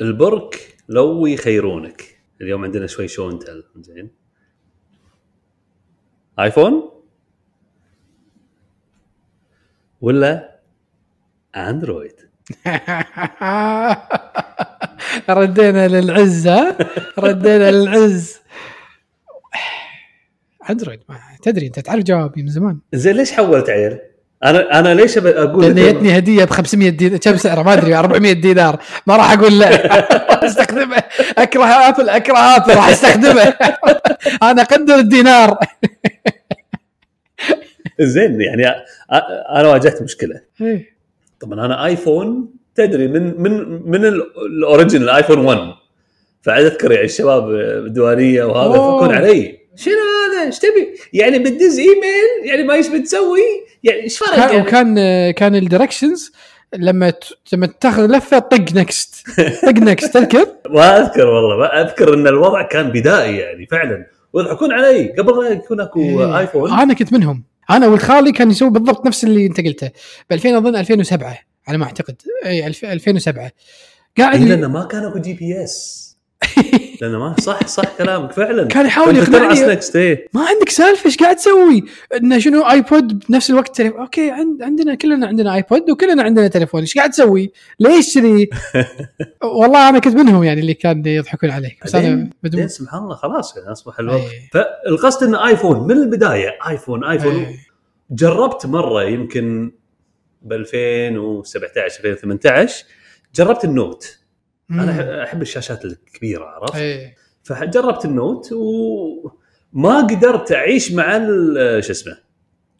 البرك 0.00 0.76
لو 0.88 1.26
يخيرونك 1.26 2.18
اليوم 2.40 2.64
عندنا 2.64 2.86
شوي 2.86 3.08
شو 3.08 3.30
انتل 3.30 3.64
زين. 3.76 4.10
آيفون؟ 6.38 6.90
ولا 10.00 10.60
أندرويد؟ 11.56 12.12
ردينا 15.30 15.88
للعز 15.88 16.46
ها؟ 16.48 16.76
ردينا 17.18 17.70
للعز. 17.70 18.38
أندرويد 20.70 21.00
ما 21.08 21.20
تدري 21.42 21.66
أنت 21.66 21.78
تعرف 21.78 22.04
جوابي 22.04 22.42
من 22.42 22.48
زمان. 22.48 22.80
زين 22.94 23.16
ليش 23.16 23.32
حولت 23.32 23.70
عيل؟ 23.70 23.98
أنا 24.44 24.78
أنا 24.78 24.94
ليش 24.94 25.18
أقول 25.18 25.64
لأن 25.64 25.74
لك- 25.78 25.94
جتني 25.94 26.18
هدية 26.18 26.44
ب 26.44 26.50
500 26.50 26.88
دينار 26.88 27.18
كم 27.18 27.36
سعره 27.36 27.62
ما 27.62 27.72
أدري 27.72 27.94
400 27.94 28.32
دينار. 28.32 28.78
ما 29.06 29.16
راح 29.16 29.32
أقول 29.32 29.58
لا. 29.58 29.68
استخدمه 30.46 30.96
أكره 31.38 31.64
آبل 31.64 32.08
أكره 32.08 32.38
آبل 32.38 32.74
راح 32.74 32.88
أستخدمه. 32.88 33.42
أنا 34.50 34.62
أقدر 34.62 34.94
الدينار. 34.94 35.58
زين 38.00 38.40
يعني 38.40 38.66
أنا 39.56 39.68
واجهت 39.68 40.02
مشكلة. 40.02 40.40
إيه. 40.60 40.96
طبعا 41.40 41.66
أنا 41.66 41.84
آيفون 41.84 42.48
تدري 42.74 43.08
من 43.08 43.42
من 43.42 43.52
من 43.90 44.04
ال- 44.04 44.22
original 44.58 45.08
آيفون 45.10 45.38
1 45.38 45.58
فعاد 46.42 46.64
اذكر 46.64 46.92
يعني 46.92 47.04
الشباب 47.04 47.42
بالديوانيه 47.46 48.44
وهذا. 48.44 48.70
يفكون 48.76 49.14
علي. 49.14 49.58
شنو؟ 49.76 49.94
إيش 50.46 50.58
تبي؟ 50.58 50.88
يعني 51.12 51.38
بتدز 51.38 51.78
إيميل 51.78 52.44
يعني 52.44 52.64
ما 52.64 52.74
إيش 52.74 52.88
بتسوي؟ 52.88 53.40
يعني 53.82 54.02
إيش 54.02 54.18
فرق 54.18 54.38
يعني؟ 54.38 54.60
وكان 54.60 54.94
كان 55.30 55.54
ال 55.54 55.61
directions 55.61 56.32
لما 56.74 57.12
لما 57.52 57.66
تاخذ 57.66 58.06
لفة 58.06 58.38
طق 58.38 58.72
next 58.72 59.26
طق 59.62 59.78
next 59.78 60.14
تذكر؟ 60.14 60.46
ما 60.76 61.00
أذكر 61.00 61.26
والله 61.26 61.56
ما 61.56 61.80
أذكر 61.80 62.14
إن 62.14 62.26
الوضع 62.26 62.62
كان 62.62 62.90
بدائي 62.90 63.36
يعني 63.36 63.66
فعلا 63.66 64.06
ويضحكون 64.32 64.72
علي 64.72 65.14
قبل 65.18 65.44
لا 65.44 65.50
يكون 65.50 65.80
أكو 65.80 66.00
إيه. 66.00 66.38
ايفون 66.38 66.72
أنا 66.72 66.94
كنت 66.94 67.12
منهم 67.12 67.44
أنا 67.70 67.86
والخالي 67.86 68.32
كان 68.32 68.50
يسوي 68.50 68.70
بالضبط 68.70 69.06
نفس 69.06 69.24
اللي 69.24 69.46
أنت 69.46 69.60
قلته 69.60 69.90
ب 70.30 70.32
2000 70.32 70.58
اظن 70.58 70.76
2007 70.76 71.38
على 71.68 71.78
ما 71.78 71.84
أعتقد 71.84 72.22
اي 72.46 72.66
2007 72.66 73.50
قاعد 74.18 74.42
إيه 74.42 74.48
لأنه 74.48 74.68
ما 74.68 74.84
كان 74.84 75.04
أكو 75.04 75.18
GPS 75.18 76.06
لأنه 77.00 77.18
ما 77.18 77.34
صح 77.40 77.66
صح 77.66 77.84
كلامك 77.98 78.32
فعلا 78.32 78.68
كان 78.68 78.86
يحاول 78.86 79.16
يقنعني 79.16 79.80
إيه 79.94 80.28
ما 80.34 80.46
عندك 80.46 80.68
سالفة 80.68 81.06
إيش 81.06 81.16
قاعد 81.16 81.36
تسوي؟ 81.36 81.84
إنه 82.16 82.38
شنو 82.38 82.62
ايبود 82.62 83.24
بنفس 83.28 83.50
الوقت 83.50 83.76
تليفون 83.76 84.00
okay 84.00 84.30
عند 84.30 84.62
عندنا 84.62 84.94
كلنا 84.94 85.26
عندنا 85.26 85.54
ايبود 85.54 85.90
وكلنا 85.90 86.22
عندنا 86.22 86.48
تليفون 86.48 86.80
إيش 86.80 86.94
قاعد 86.94 87.10
تسوي؟ 87.10 87.52
ليش 87.80 88.14
كذي؟ 88.14 88.50
والله 89.60 89.88
أنا 89.88 89.98
كنت 89.98 90.14
منهم 90.14 90.44
يعني 90.44 90.60
اللي 90.60 90.74
كان 90.74 91.06
يضحكون 91.06 91.50
عليك 91.50 91.78
بس 91.84 91.94
أنا 91.94 92.30
بدون 92.42 92.68
سبحان 92.68 93.02
الله 93.02 93.14
خلاص 93.14 93.56
يعني 93.56 93.72
أصبح 93.72 94.00
الوضع 94.00 94.16
إيه. 94.16 94.50
فالقصد 94.52 95.26
إنه 95.26 95.46
ايفون 95.46 95.86
من 95.86 95.92
البداية 95.92 96.58
ايفون 96.68 97.04
ايفون 97.04 97.34
إيه. 97.34 97.56
جربت 98.10 98.66
مرة 98.66 99.02
يمكن 99.02 99.72
ب 100.42 100.52
2017 100.52 102.04
2018 102.04 102.84
جربت 103.34 103.64
ال 103.64 103.75
Note 103.75 104.18
مم. 104.68 104.80
أنا 104.80 105.24
أحب 105.24 105.42
الشاشات 105.42 105.84
الكبيرة 105.84 106.44
عرفت 106.44 106.74
إيه. 106.76 107.16
فجربت 107.42 108.04
ال 108.04 108.14
Note 108.14 108.52
وما 108.52 110.00
قدرت 110.00 110.52
أعيش 110.52 110.92
مع 110.92 111.18
شو 111.80 111.92
اسمه 111.92 112.18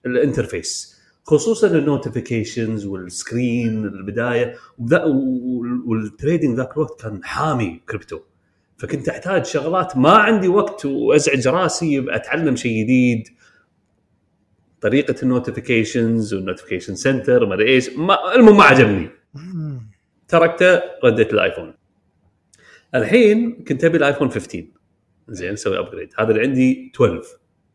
ال 0.06 0.15
interface 0.15 0.96
خصوصا 1.24 1.66
ال 1.66 1.75
notifications 1.75 2.86
وال 2.86 3.11
screen 3.11 3.84
البداية 3.84 4.54
وال 5.86 6.02
trading 6.02 6.56
ذاك 6.56 6.72
الوقت 6.72 7.02
كان 7.02 7.24
حامي 7.24 7.80
كريبتو 7.88 8.20
فكنت 8.78 9.08
أحتاج 9.08 9.44
شغلات 9.44 9.96
ما 9.96 10.10
عندي 10.10 10.48
وقت 10.48 10.86
وأزعج 10.86 11.48
راسي 11.48 12.04
اتعلم 12.08 12.56
شيء 12.56 12.84
جديد 12.84 13.28
طريقة 14.80 15.14
ال 15.22 15.30
notifications 15.30 16.34
وال 16.34 16.43
notification 16.43 16.94
center 16.94 17.46
ما 17.46 17.54
أدري 17.54 17.68
إيش 17.70 17.88
المهم 17.88 18.56
ما 18.56 18.64
عجبني. 18.64 19.08
تركته 20.28 20.80
رديت 21.04 21.32
الآيفون. 21.32 21.74
الحين 22.94 23.64
كنت 23.68 23.84
أبي 23.84 23.98
الآيفون 23.98 24.30
15 24.30 24.64
زين 25.28 25.52
أسوي 25.52 25.78
upgrade 25.78 26.08
هذا 26.18 26.30
اللي 26.30 26.42
عندي 26.42 26.92
12 26.94 27.22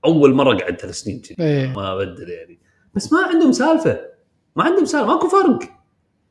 أول 0.06 0.34
مرة 0.34 0.58
قعدت 0.58 0.82
ثلاث 0.82 0.96
سنين 0.96 1.22
كذي. 1.22 1.36
إيه. 1.40 1.74
ما 1.74 1.94
ابدل 1.94 2.30
يعني. 2.30 2.60
بس 2.96 3.14
ما 3.14 3.20
عندهم 3.20 3.52
سالفة. 3.52 4.00
ما 4.56 4.64
عندهم 4.64 4.86
سالفة. 4.86 5.08
ماكو 5.08 5.28
فرق. 5.28 5.60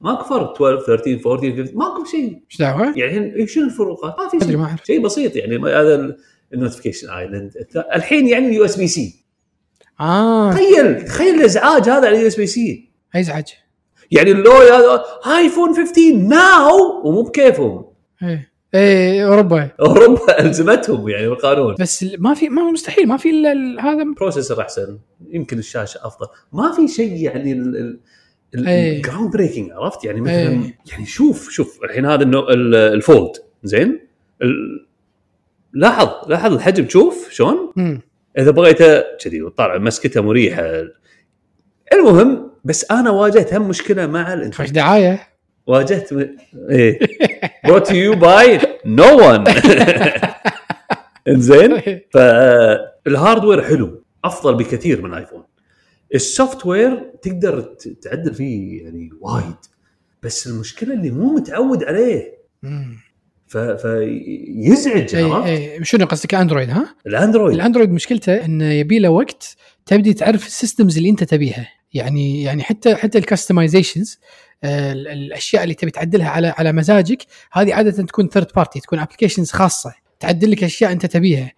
ماكو 0.00 0.24
فرق. 0.24 0.54
12 0.54 0.86
13 0.86 1.20
14 1.26 1.56
15 1.56 1.76
ماكو 1.76 2.04
شيء. 2.04 2.42
إيش 2.50 2.58
دعوة؟ 2.58 2.98
يعني 2.98 3.46
شنو 3.46 3.64
الفروقات؟ 3.64 4.18
ما 4.18 4.28
في 4.28 4.46
شيء. 4.46 4.56
ما. 4.56 4.76
شيء 4.84 5.02
بسيط 5.02 5.36
يعني. 5.36 5.56
هذا 5.56 6.16
ال 6.52 6.57
notification 6.57 7.10
island 7.10 7.52
الحين 7.94 8.28
يعني 8.28 8.46
ال 8.46 8.64
USB-C 8.64 9.24
آه. 10.00 10.52
تخيل. 10.52 11.04
تخيل 11.04 11.34
الإزعاج 11.34 11.82
هذا 11.82 12.06
على 12.06 12.16
ال 12.16 12.26
USB-C 12.26 12.90
ازعج 13.14 13.48
يعني 14.10 14.30
اللوي 14.30 14.70
هذا 14.70 15.04
آيفون 15.36 15.74
15 15.74 16.12
now 16.28 17.02
ومو 17.08 17.22
بكيفهم. 17.22 17.84
إيه. 18.22 18.50
إيه 18.74 19.26
أوروبا. 19.28 19.68
أوروبا 19.80 20.40
ألزمتهم 20.46 21.08
يعني 21.08 21.28
بالقانون. 21.28 21.74
بس 21.80 22.02
ال- 22.02 22.22
ما 22.22 22.34
في 22.34 22.48
ما 22.48 22.70
مستحيل 22.70 23.08
ما 23.08 23.16
في 23.16 23.30
إلا 23.30 23.52
ال- 23.52 23.80
هذا 23.80 24.04
processor 24.20 24.60
أحسن. 24.60 24.98
يمكن 25.30 25.58
الشاشة 25.58 25.98
أفضل. 26.06 26.26
ما 26.52 26.72
في 26.72 26.88
شيء 26.88 27.12
يعني 27.16 27.52
إيه. 27.52 28.96
ال 28.96 29.32
groundbreaking 29.32 29.70
عرفت؟ 29.72 30.04
يعني 30.04 30.20
مثلا 30.20 30.48
إيه. 30.48 30.78
يعني 30.92 31.06
شوف 31.06 31.50
شوف 31.50 31.84
الحين 31.84 32.06
هذا 32.06 32.22
النوع- 32.22 32.50
ال- 32.52 32.74
ال 32.74 32.86
Fold 32.86 33.32
زين؟ 33.62 34.00
ال- 34.42 34.86
لاحظ 35.72 36.08
لاحظ 36.28 36.52
الحجم 36.52 36.88
شوف 36.88 37.28
شلون. 37.30 37.72
إذا 38.38 38.50
بغيته 38.50 39.00
كذي 39.24 39.42
وطالع 39.42 39.78
مسكته 39.78 40.20
مريحة. 40.20 40.62
المهم 41.92 42.49
بس 42.64 42.90
أنا 42.90 43.10
واجهت 43.10 43.54
هم 43.54 43.68
مشكلة 43.68 44.06
مع 44.06 44.32
الإنترنت. 44.32 44.70
دعاية؟ 44.70 45.28
واجهت 45.66 46.12
م... 46.12 46.36
إيه. 46.70 46.98
Brought 47.66 47.84
to 47.84 47.92
you 47.92 48.16
by 48.20 48.64
no 48.86 49.20
one. 49.20 49.50
إنزين؟ 51.28 52.00
فال 52.10 52.41
hardware 52.41 53.62
حلو 53.62 54.04
أفضل 54.24 54.54
بكثير 54.54 55.02
من 55.02 55.14
ايفون 55.14 55.44
ال 56.14 56.66
software 56.66 57.12
تقدر 57.22 57.60
تعدل 58.02 58.34
فيه 58.34 58.82
يعني 58.82 59.10
وايد 59.20 59.56
بس 60.22 60.46
المشكلة 60.46 60.94
اللي 60.94 61.10
مو 61.10 61.34
متعود 61.34 61.84
عليه. 61.84 62.40
ف... 63.46 63.58
فيزعج 63.58 65.14
اي 65.14 65.76
اي 65.76 65.84
شنو 65.84 66.06
قصدك 66.06 66.34
أندرويد 66.34 66.70
ها؟ 66.70 66.94
الأندرويد. 67.06 67.54
الأندرويد 67.54 67.90
مشكلته 67.90 68.44
انه 68.44 68.72
يبي 68.72 68.98
له 68.98 69.10
وقت 69.10 69.56
تبدي 69.86 70.14
تعرف 70.14 70.46
ال 70.46 70.52
systems 70.53 70.96
اللي 70.96 71.10
أنت 71.10 71.24
تبيها. 71.24 71.68
يعني 71.94 72.42
يعني 72.42 72.62
حتى 72.62 72.94
حتى 72.94 73.18
ال 73.18 73.25
customizations 73.25 74.18
الأشياء 74.64 75.62
اللي 75.62 75.74
تبي 75.74 75.90
تعدلها 75.90 76.28
على 76.28 76.54
على 76.58 76.72
مزاجك 76.72 77.26
هذه 77.52 77.74
عادة 77.74 77.90
تكون 78.04 78.28
third 78.28 78.46
party 78.56 78.80
تكون 78.80 78.98
applications 78.98 79.50
خاصة 79.50 79.92
تعدل 80.20 80.50
لك 80.50 80.64
أشياء 80.64 80.92
أنت 80.92 81.06
تبيها. 81.06 81.52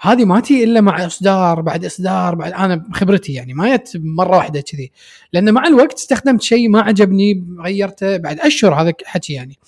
هذه 0.00 0.24
ما 0.24 0.40
تجي 0.40 0.64
إلا 0.64 0.80
مع 0.80 1.06
إصدار 1.06 1.60
بعد 1.60 1.84
إصدار 1.84 2.34
بعد 2.34 2.52
أنا 2.52 2.76
بخبرتي 2.76 3.32
يعني 3.32 3.54
ما 3.54 3.76
جت 3.76 3.92
مرة 3.94 4.36
واحدة 4.36 4.60
كذي. 4.60 4.92
لأن 5.32 5.52
مع 5.54 5.66
الوقت 5.66 5.98
استخدمت 5.98 6.42
شيء 6.42 6.68
ما 6.68 6.80
عجبني 6.80 7.46
غيرته 7.60 8.16
بعد 8.16 8.40
أشهر 8.40 8.74
هذا 8.74 8.92
حكي 9.04 9.32
يعني. 9.32 9.58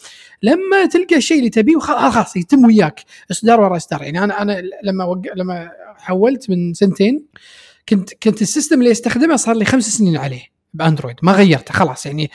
لما 0.43 0.87
تلقى 0.93 1.17
الشيء 1.17 1.39
اللي 1.39 1.51
تبيه 1.51 1.77
وخ- 1.77 2.09
خلاص 2.11 2.37
يتم 2.37 2.65
وياك 2.65 3.01
إصدار 3.31 3.61
ورا 3.61 3.77
إصدار. 3.77 4.03
يعني 4.03 4.25
أنا 4.25 4.43
أنا 4.43 4.63
لما 4.85 5.05
وق... 5.05 5.23
لما 5.37 5.71
حولت 5.99 6.51
من 6.51 6.75
سنتين 6.75 7.25
كنت 7.91 8.11
كنت 8.23 8.43
ال 8.43 8.48
system 8.48 8.81
اللي 8.81 8.91
أستخدمه 8.91 9.37
صار 9.37 9.57
لي 9.57 9.65
خمس 9.65 9.89
سنين 9.89 10.17
عليه 10.17 10.43
بأندرويد 10.75 11.17
ما 11.23 11.33
غيرته 11.33 11.75
خلاص 11.75 12.07
يعني. 12.07 12.31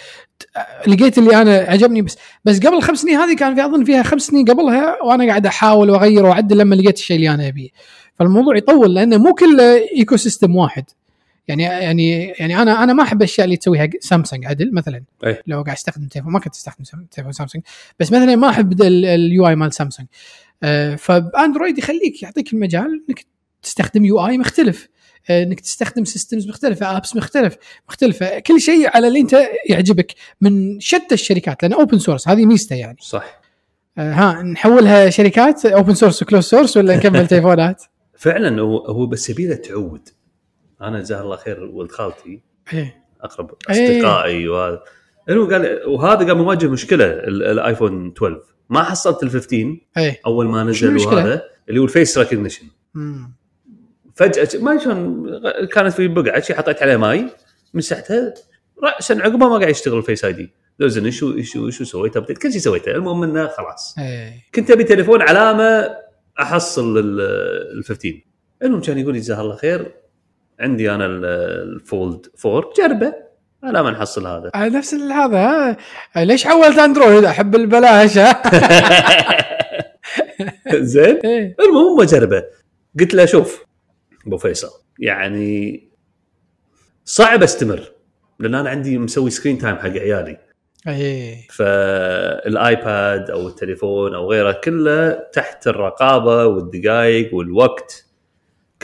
لقيت 0.87 1.17
اللي 1.17 1.41
أنا 1.41 1.57
عجبني 1.57 2.01
بس 2.01 2.17
بس 2.45 2.59
قبل 2.59 2.77
الخمس 2.77 3.01
سنين 3.01 3.15
هذه 3.15 3.35
كان 3.35 3.55
في 3.55 3.65
أظن 3.65 3.83
فيها 3.83 4.03
خمس 4.03 4.21
سنين 4.21 4.45
قبلها 4.45 5.03
وأنا 5.03 5.27
قاعد 5.27 5.45
أحاول 5.45 5.89
وأغير 5.89 6.25
وأعدل 6.25 6.57
لما 6.57 6.75
لقيت 6.75 6.97
الشيء 6.97 7.15
اللي 7.15 7.29
أنا 7.29 7.47
أبيه. 7.47 7.69
فالموضوع 8.19 8.57
يطول 8.57 8.95
لأنه 8.95 9.17
مو 9.17 9.33
كله 9.33 9.75
ecosystem 9.97 10.55
واحد. 10.55 10.85
يعني 11.47 11.63
يعني 11.63 12.21
يعني 12.21 12.61
أنا 12.61 12.83
أنا 12.83 12.93
ما 12.93 13.03
أحب 13.03 13.17
الأشياء 13.17 13.45
اللي 13.45 13.57
تسويها 13.57 13.89
سامسونج 13.99 14.45
عدل 14.45 14.73
مثلا. 14.73 15.03
أي. 15.25 15.41
لو 15.47 15.61
قاعد 15.61 15.77
أستخدم 15.77 16.07
تليفون 16.07 16.31
ما 16.33 16.39
كنت 16.39 16.55
أستخدم 16.55 16.83
تليفون 17.11 17.31
سامسونج. 17.31 17.63
بس 17.99 18.11
مثلا 18.11 18.35
ما 18.35 18.49
أحب 18.49 18.81
ال 18.81 19.47
UI 19.47 19.55
مال 19.55 19.73
سامسونج. 19.73 20.07
آه، 20.63 20.95
فاندرويد 20.95 21.77
يخليك 21.77 22.23
يعطيك 22.23 22.53
المجال 22.53 23.03
إنك 23.09 23.25
تستخدم 23.63 24.05
UI 24.05 24.37
مختلف. 24.37 24.87
إنك 25.29 25.59
تستخدم 25.59 26.05
systems 26.05 26.47
مختلفة 26.47 26.97
apps 26.97 27.15
مختلف 27.15 27.57
مختلفة. 27.89 28.39
كل 28.39 28.61
شيء 28.61 28.89
على 28.97 29.07
اللي 29.07 29.19
أنت 29.19 29.35
يعجبك 29.69 30.13
من 30.41 30.79
شتى 30.79 31.13
الشركات 31.13 31.63
لأن 31.63 31.73
open 31.73 31.99
source 31.99 32.27
هذه 32.27 32.45
ميزته 32.45 32.75
يعني. 32.75 32.97
صح. 33.01 33.41
آه، 33.97 34.11
ها 34.13 34.41
نحولها 34.41 35.09
شركات 35.09 35.65
open 35.65 35.93
source 35.93 36.21
و 36.23 36.26
closed 36.26 36.43
source 36.43 36.77
ولا 36.77 36.95
نكمل 36.97 37.27
تليفونات؟ 37.27 37.83
فعلا 38.17 38.61
هو 38.61 38.77
هو 38.77 39.05
بس 39.05 39.29
يبيله 39.29 39.55
تعود. 39.55 40.09
أنا 40.81 40.99
جزاه 40.99 41.21
الله 41.21 41.35
خير 41.35 41.63
ولد 41.63 41.91
خالتي 41.91 42.41
إيه. 42.73 43.03
أقرب 43.21 43.51
إيه. 43.69 43.95
اصدقائي 43.97 44.47
وهذا 44.47 44.83
المهم 45.29 45.51
قال 45.53 45.79
وهذا 45.87 46.27
قام 46.27 46.37
يواجه 46.37 46.67
مشكلة 46.67 47.05
ال- 47.05 47.43
الايفون 47.43 48.07
12 48.17 48.41
ما 48.69 48.83
حصلت 48.83 49.23
ال 49.23 49.29
15 49.29 49.77
إيه. 49.97 50.19
أول 50.25 50.45
ما 50.47 50.63
نزل؟ 50.63 50.97
وهذا 50.97 51.43
اللي 51.69 51.79
هو 51.79 51.83
ال 51.83 51.90
face 51.90 52.17
recognition. 52.17 52.65
فجأة 54.15 54.47
ما 54.61 54.77
شلون 54.79 55.25
كانت 55.73 55.93
في 55.93 56.07
بقعة 56.07 56.39
شي 56.41 56.53
حطيت 56.53 56.81
عليه 56.83 56.97
ماي 56.97 57.25
مسحتها 57.73 58.33
راسا 58.83 59.13
عقبها 59.13 59.47
ما 59.49 59.57
قاعد 59.57 59.69
يشتغل 59.69 59.97
ال 59.97 60.25
Face 60.25 60.33
ID 60.33 60.53
لوزن 60.79 61.11
شو 61.11 61.41
شو 61.41 61.69
شو 61.69 61.83
سويت؟ 61.83 62.17
update 62.17 62.37
كل 62.37 62.51
شيء 62.51 62.61
سويته. 62.61 62.91
المهم 62.91 63.23
إنه 63.23 63.47
خلاص. 63.47 63.95
إيه. 63.99 64.33
كنت 64.55 64.71
أبي 64.71 64.83
تليفون 64.83 65.21
علامة 65.21 65.95
أحصل 66.39 66.97
ال 66.97 67.19
ال 67.79 67.83
15 67.83 68.13
المهم 68.63 68.81
كان 68.81 68.97
يقول 68.97 69.13
لي 69.13 69.19
جزاه 69.19 69.41
الله 69.41 69.55
خير 69.55 69.91
عندي 70.59 70.91
أنا 70.91 71.05
ال- 71.05 71.25
ال 71.75 71.85
Fold 71.85 72.25
4 72.45 72.71
جربه. 72.77 73.13
على 73.63 73.83
ما 73.83 73.91
نحصل 73.91 74.27
هذا. 74.27 74.51
آه، 74.55 74.67
نفس 74.69 74.93
هذا 74.93 75.37
ها؟ 75.37 75.77
ليش 76.25 76.47
حولت 76.47 76.77
أندرويد؟ 76.79 77.23
أحب 77.25 77.55
البلاش 77.55 78.11
زين. 80.73 81.15
إيه. 81.25 81.55
المهم 81.59 81.97
بجربه 81.99 82.43
قلت 82.99 83.13
له 83.13 83.25
شوف 83.25 83.65
أبو 84.27 84.37
فيصل. 84.37 84.71
يعني 84.99 85.83
صعب 87.05 87.43
أستمر 87.43 87.91
لأن 88.39 88.55
أنا 88.55 88.69
عندي 88.69 88.97
مسوي 88.97 89.29
screen 89.29 89.57
time 89.57 89.75
حق 89.75 89.89
عيالي. 89.89 90.37
إيه. 90.87 91.47
فالآيباد 91.47 93.29
أو 93.29 93.47
التليفون 93.47 94.15
أو 94.15 94.31
غيره 94.31 94.51
كله 94.63 95.11
تحت 95.33 95.67
الرقابة 95.67 96.45
والدقائق 96.45 97.35
والوقت. 97.35 98.05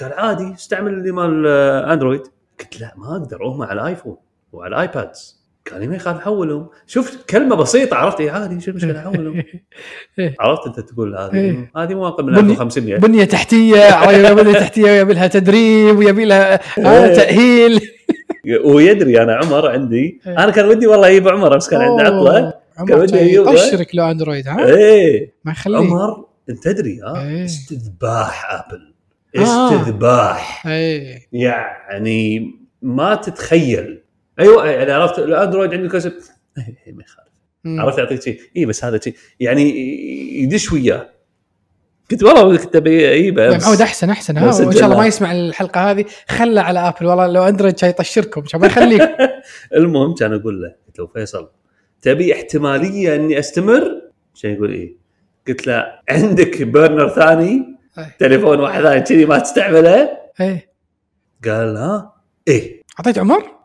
قال 0.01 0.13
عادي 0.13 0.53
استعمل 0.53 0.93
اللي 0.93 1.11
مال 1.11 1.47
اندرويد 1.91 2.21
قلت 2.59 2.81
لا 2.81 2.93
ما 2.97 3.11
أقدر 3.11 3.43
هم 3.43 3.61
على 3.61 3.81
الآيفون 3.81 4.17
وعلى 4.51 4.75
الآيبادز. 4.75 5.40
قال 5.71 5.89
ما 5.89 5.95
يخالف 5.95 6.19
حولهم. 6.19 6.67
شوف 6.87 7.17
كلمة 7.29 7.55
بسيطة 7.55 7.95
عرفت؟ 7.97 8.21
عادي 8.21 8.61
شو 8.61 8.71
المشكلة؟ 8.71 9.01
حولهم. 9.05 9.43
عرفت 10.39 10.67
أنت 10.67 10.79
تقول 10.79 11.17
هذه؟ 11.17 11.33
إيه. 11.33 11.71
هذه 11.77 11.93
مو 11.93 12.07
أقل 12.07 12.25
من 12.25 12.33
بني- 12.41 12.51
1500 12.51 12.97
بنية 12.97 13.23
تحتية 13.23 14.05
بنية 14.33 14.53
تحتية 14.53 14.83
ويبي 14.91 15.13
لها 15.13 15.27
تدريب 15.27 15.97
ويبي 15.97 16.25
لها 16.25 16.53
إيه. 16.77 17.13
تأهيل. 17.15 17.81
ويدري 18.65 19.21
أنا 19.23 19.35
عمر 19.35 19.69
عندي. 19.69 20.21
إيه. 20.27 20.37
أنا 20.43 20.51
كان 20.51 20.65
ودي 20.65 20.87
والله 20.87 21.07
أجيب 21.07 21.27
عمر 21.27 21.53
امس 21.55 21.69
كان 21.69 21.81
عندي 21.81 22.03
عطلة. 22.03 22.53
كان 22.87 22.99
ودي 22.99 23.11
جاي 23.13 23.29
أيوه. 23.29 23.51
يطشرك 23.51 23.95
لو 23.95 24.11
أندرويد 24.11 24.47
ها؟ 24.47 24.65
إيه. 24.65 25.33
ما 25.45 25.51
يخليه 25.51 25.77
عمر 25.77 26.25
أنت 26.49 26.63
تدري 26.63 26.99
ها؟ 27.03 27.27
إيه. 27.29 27.45
استذباح 27.45 28.51
آبل. 28.53 28.93
آه. 29.37 29.73
استذباح. 29.81 30.67
إيه. 30.67 31.27
يعني 31.33 32.51
ما 32.81 33.15
تتخيل. 33.15 34.01
أيوه 34.39 34.69
يعني 34.69 34.91
عرفت 34.91 35.19
الأندرويد 35.19 35.73
عندي 35.73 35.87
كسب 35.87 36.13
إيه، 36.57 36.93
ما 36.93 37.03
يخالف. 37.03 37.31
عرفت 37.65 37.97
يعطيك 37.97 38.21
شيء؟ 38.21 38.39
اي 38.57 38.65
بس 38.65 38.85
هذا 38.85 38.99
شيء. 38.99 39.15
يعني 39.39 39.71
يدش 40.43 40.71
وياه. 40.71 41.09
قلت 42.11 42.23
والله 42.23 42.57
كنت 42.57 42.75
ابي 42.75 43.13
اجيبه 43.13 43.49
بس. 43.49 43.63
معود 43.63 43.81
أحسن 43.81 44.09
أحسن. 44.09 44.37
ها 44.37 44.45
وإن 44.45 44.71
شاء 44.71 44.85
الله. 44.85 44.97
ما 44.97 45.05
يسمع 45.05 45.31
الحلقة 45.31 45.91
هذه 45.91 46.05
خله 46.27 46.61
على 46.61 46.79
ابل 46.79 47.05
والله 47.05 47.27
لو 47.27 47.43
أندرويد 47.43 47.75
كان 47.75 47.89
يطشركم 47.89 48.41
عشان 48.41 48.59
ما 48.59 48.67
يخليك. 48.67 49.01
المهم 49.75 50.15
كان 50.15 50.33
أقول 50.33 50.61
له 50.61 50.75
قلت 50.87 50.99
له 50.99 51.07
فيصل 51.07 51.49
تبي 52.01 52.33
احتمالية 52.33 53.15
إني 53.15 53.39
أستمر؟ 53.39 54.01
كان 54.41 54.53
يقول 54.53 54.71
إيه. 54.71 54.95
قلت 55.47 55.67
له 55.67 55.85
عندك 56.09 56.63
برنر 56.63 57.09
ثاني؟ 57.09 57.77
إيه. 57.97 58.15
تليفون 58.19 58.59
واحد 58.59 58.83
ثاني 58.83 59.01
كذي 59.01 59.25
ما 59.25 59.39
تستعمله؟ 59.39 60.09
إيه. 60.39 60.71
قال 61.45 61.77
ها 61.77 62.13
إيه. 62.47 62.81
أعطيت 62.99 63.17
عمر؟ 63.19 63.60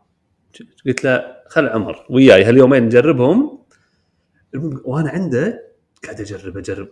قلت 0.86 1.04
له 1.04 1.36
خل 1.48 1.68
عمر 1.68 2.06
وياي 2.10 2.44
هاليومين 2.44 2.82
نجربهم. 2.82 3.58
وأنا 4.84 5.10
عنده 5.10 5.62
قاعد 6.04 6.20
أجرب 6.20 6.58
أجرب. 6.58 6.88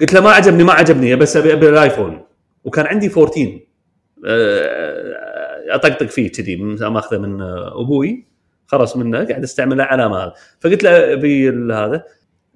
قلت 0.00 0.12
له 0.14 0.20
ما 0.20 0.30
عجبني 0.30 0.64
ما 0.64 0.72
عجبني 0.72 1.16
بس 1.16 1.36
أبي 1.36 1.52
أبي 1.52 1.68
الآيفون. 1.68 2.22
وكان 2.64 2.86
عندي 2.86 3.10
14 3.10 3.60
أه، 4.26 5.74
أطقطق 5.74 6.06
فيه 6.06 6.32
كذي 6.32 6.56
ماخذه 6.56 7.18
من 7.18 7.40
آه، 7.42 7.80
أبوي 7.80 8.26
خلص 8.66 8.96
منه 8.96 9.24
قاعد 9.24 9.42
أستعمله 9.42 9.84
على 9.84 10.08
ما 10.08 10.16
هذا 10.16 10.34
فقلت 10.60 10.82
له 10.82 11.12
أبي 11.12 11.48
هذا 11.50 12.04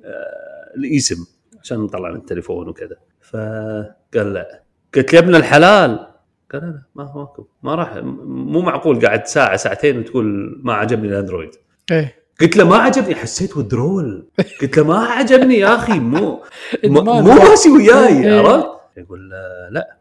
آه، 0.04 0.74
الإيسم 0.76 1.26
عشان 1.62 1.78
نطلع 1.78 2.10
من 2.10 2.16
التليفون 2.16 2.68
وكذا. 2.68 2.96
فقال 3.20 4.32
لا. 4.32 4.62
قلت 4.94 5.12
له 5.12 5.20
يا 5.20 5.24
ابن 5.24 5.34
الحلال. 5.34 6.07
قال 6.52 6.62
لا 6.62 6.82
ما 6.94 7.04
هو 7.04 7.20
ماكو 7.20 7.46
ما 7.62 7.74
راح 7.74 7.96
مو 8.24 8.60
معقول 8.60 9.06
قاعد 9.06 9.26
ساعة 9.26 9.56
ساعتين 9.56 9.98
وتقول 9.98 10.58
ما 10.62 10.74
عجبني 10.74 11.08
الأندرويد. 11.08 11.50
إيه. 11.90 12.18
قلت 12.40 12.56
له 12.56 12.68
ما 12.68 12.76
عجبني 12.76 13.14
حسيت 13.14 13.56
ودرول 13.56 14.28
قلت 14.60 14.78
له 14.78 14.84
ما 14.84 14.98
عجبني 14.98 15.58
يا 15.58 15.74
أخي 15.74 15.98
مو 15.98 16.44
مو 16.84 17.20
ماشي 17.22 17.68
وياي 17.68 18.24
إيه. 18.24 18.40
عرفت؟ 18.40 18.66
يقول 18.96 19.30
لا 19.70 19.98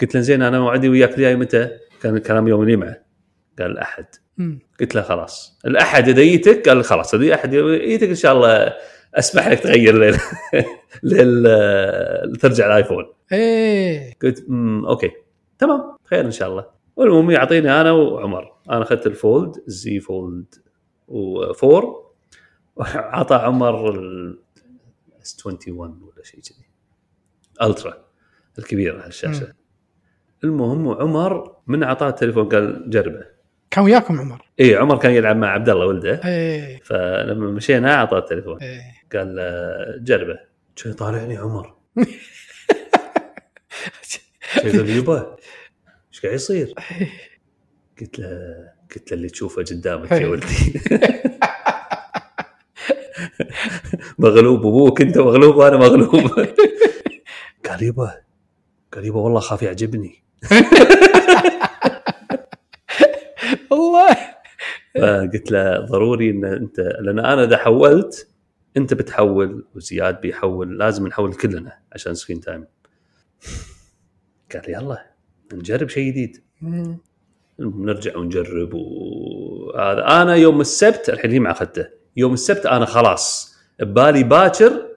قلت 0.00 0.14
له 0.14 0.20
زين 0.20 0.42
أنا 0.42 0.60
موعدي 0.60 0.88
وياك 0.88 1.14
الجاي 1.14 1.36
متى؟ 1.36 1.70
كان 2.02 2.16
الكلام 2.16 2.48
يوم 2.48 2.62
الجمعه 2.62 2.96
قال 3.58 3.70
الاحد. 3.70 4.06
قلت 4.80 4.94
له 4.94 5.02
خلاص. 5.02 5.58
الأحد 5.66 6.08
إذا 6.08 6.22
جيتك 6.22 6.68
قال 6.68 6.84
خلاص 6.84 7.14
إذا 7.14 7.34
احد 7.34 7.50
جيتك 7.50 8.08
إن 8.08 8.14
شاء 8.14 8.32
الله 8.32 8.72
أسمح 9.14 9.48
لك 9.48 9.60
تغير 9.60 9.94
لل, 9.94 10.16
لل... 11.02 12.36
ترجع 12.36 12.66
الآيفون. 12.66 13.04
إيه. 13.32 14.14
قلت 14.22 14.44
امم 14.48 14.86
أوكي 14.86 15.10
تمام 15.58 15.96
خير 16.04 16.24
إن 16.24 16.30
شاء 16.30 16.48
الله. 16.48 16.66
والمهم 16.96 17.30
يعطيني 17.30 17.80
أنا 17.80 17.92
وعمر. 17.92 18.52
أنا 18.70 18.82
أخذت 18.82 19.06
ال 19.06 19.16
fold 19.16 19.56
ال 19.68 19.84
Z 19.84 20.00
Fold 20.00 20.54
4 21.08 21.84
عطى 22.96 23.34
عمر 23.34 23.90
ال 23.90 24.38
S 25.22 25.46
21 25.46 26.02
ولا 26.02 26.22
شيء 26.24 26.40
كذي. 26.40 26.66
Ultra 27.62 28.04
الكبيره 28.58 28.98
على 28.98 29.08
الشاشة. 29.08 29.52
المهم 30.44 30.86
وعمر 30.86 31.56
من 31.66 31.82
اعطاه 31.82 32.08
التليفون 32.08 32.48
قال 32.48 32.90
جربه. 32.90 33.39
كان 33.70 33.84
وياكم 33.84 34.20
عمر. 34.20 34.42
اي 34.60 34.76
عمر 34.76 34.98
كان 34.98 35.12
يلعب 35.12 35.36
مع 35.36 35.48
عبد 35.48 35.68
الله 35.68 35.86
ولده. 35.86 36.20
إيه. 36.24 36.80
فلما 36.82 37.50
مشينا 37.50 37.94
أعطاه 37.94 38.18
التليفون. 38.18 38.58
إيه. 38.62 38.80
قال 39.12 39.36
آه، 39.38 39.98
جربه. 39.98 40.38
شو 40.76 40.92
طالعني 40.92 41.36
عمر؟ 41.36 41.74
يقول 44.64 44.90
يبا 44.90 45.36
إيش 46.12 46.20
قاعد 46.20 46.34
يصير؟ 46.34 46.74
قلت 48.00 48.18
له 48.18 48.28
قلت 48.94 49.10
له 49.10 49.16
اللي 49.16 49.28
تشوفه 49.28 49.62
قدامك 49.62 50.12
يا 50.12 50.26
ولدي. 50.26 50.80
مغلوب 54.18 54.58
أبوك 54.58 55.00
أنت 55.00 55.18
مغلوب 55.18 55.56
وأنا 55.56 55.76
مغلوب. 55.76 56.30
قال 57.68 57.82
يبا 57.82 58.20
قال 58.92 59.04
يبا 59.04 59.18
والله 59.20 59.40
خاف 59.40 59.62
يعجبني 59.62 60.24
والله 63.70 64.16
فقلت 64.94 65.50
له 65.50 65.80
ضروري 65.80 66.30
إن 66.30 66.44
أنت 66.44 66.80
لأن 66.80 67.18
أنا 67.18 67.44
إذا 67.44 67.56
حولت 67.56 68.28
أنت 68.76 68.94
بتحول 68.94 69.64
وزياد 69.74 70.20
بيحول 70.20 70.78
لازم 70.78 71.06
نحول 71.06 71.34
كلنا 71.34 71.78
عشان 71.92 72.14
screen 72.14 72.40
time 72.40 72.66
قال 74.52 74.62
يلا 74.70 75.06
نجرب 75.52 75.88
شيء 75.88 76.10
جديد. 76.10 76.42
نرجع 77.58 78.16
ونجرب 78.16 78.74
وهذا 78.74 80.22
أنا 80.22 80.34
يوم 80.34 80.60
السبت 80.60 81.10
الحين 81.10 81.42
ما 81.42 81.50
أخذته. 81.50 81.88
يوم 82.16 82.32
السبت 82.32 82.66
أنا 82.66 82.84
خلاص 82.84 83.56
ببالي 83.80 84.22
باكر 84.22 84.88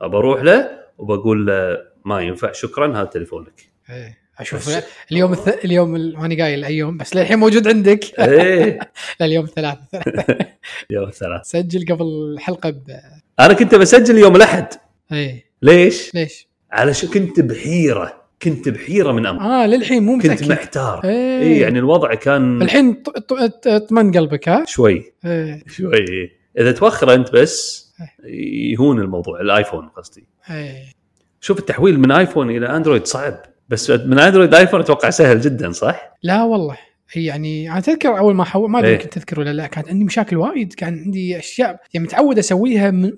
ابى 0.00 0.16
أروح 0.16 0.42
له 0.42 0.78
وبقول 0.98 1.46
له 1.46 1.78
ما 2.04 2.20
ينفع 2.20 2.52
شكرا 2.52 2.96
هذا 2.96 3.04
تليفونك. 3.04 3.72
إيه. 3.90 4.21
أشوف 4.38 4.68
بس- 4.68 4.84
اليوم 5.12 5.32
الث... 5.32 5.64
اليوم 5.64 5.96
ال- 5.96 6.18
ماني 6.18 6.42
قايل 6.42 6.58
الأيام 6.58 6.96
بس 6.96 7.16
للحين 7.16 7.38
موجود 7.38 7.68
عندك. 7.68 8.20
إيه. 8.20 8.78
اليوم 9.22 9.44
الثلاث 9.44 9.78
يوم 10.90 11.08
الثلاث 11.08 11.42
سجل 11.46 11.94
قبل 11.94 12.04
الحلقة 12.34 12.70
ب... 12.70 12.82
أنا 13.40 13.52
كنت 13.52 13.74
بسجل 13.74 14.18
يوم 14.18 14.36
الأحد. 14.36 14.66
إيه. 15.12 15.44
ليش؟ 15.62 16.14
ليش؟ 16.14 16.48
علشان 16.72 17.08
كنت 17.08 17.40
بحيرة 17.40 18.22
كنت 18.42 18.68
بحيرة 18.68 19.12
من 19.12 19.26
أمر. 19.26 19.40
آه 19.42 19.66
للحين 19.66 20.02
مو 20.02 20.18
كنت 20.18 20.26
متأكد. 20.30 20.52
محتار. 20.52 21.00
اي 21.04 21.58
يعني 21.58 21.78
الوضع 21.78 22.14
كان 22.14 22.62
الحين 22.62 22.94
ط- 22.94 23.10
ط- 23.10 23.32
ط- 23.34 23.66
اطمن 23.66 24.12
قلبك 24.12 24.48
ها؟ 24.48 24.64
شوي. 24.66 25.12
إيه. 25.24 25.62
شوي. 25.68 26.30
إذا 26.58 26.72
توخر 26.72 27.14
أنت 27.14 27.30
بس 27.32 27.82
يهون 28.72 28.98
الموضوع 29.00 29.40
الآيفون 29.40 29.88
قصدي. 29.88 30.24
إيه. 30.50 30.84
شوف 31.40 31.58
التحويل 31.58 32.00
من 32.00 32.12
آيفون 32.12 32.50
إلى 32.50 32.76
أندرويد 32.76 33.06
صعب. 33.06 33.42
بس 33.72 33.90
من 33.90 34.18
اندرويد 34.18 34.54
ايفون 34.54 34.80
أتوقع 34.80 35.10
سهل 35.10 35.40
جدا 35.40 35.72
صح؟ 35.72 36.16
لا 36.22 36.42
والله. 36.42 36.76
هي 37.12 37.24
يعني 37.24 37.72
أنا 37.72 37.80
تذكر 37.80 38.18
أول 38.18 38.34
ما 38.34 38.44
حول 38.44 38.70
ما 38.70 38.78
أدري 38.78 38.90
إيه. 38.90 38.96
يمكن 38.96 39.10
تذكر 39.10 39.40
ولا 39.40 39.52
لا 39.52 39.66
كانت 39.66 39.88
عندي 39.88 40.04
مشاكل 40.04 40.36
وايد 40.36 40.72
كان 40.72 40.98
عندي 41.04 41.38
أشياء 41.38 41.80
يعني 41.94 42.06
متعود 42.06 42.38
أسويها 42.38 42.90
من 42.90 43.12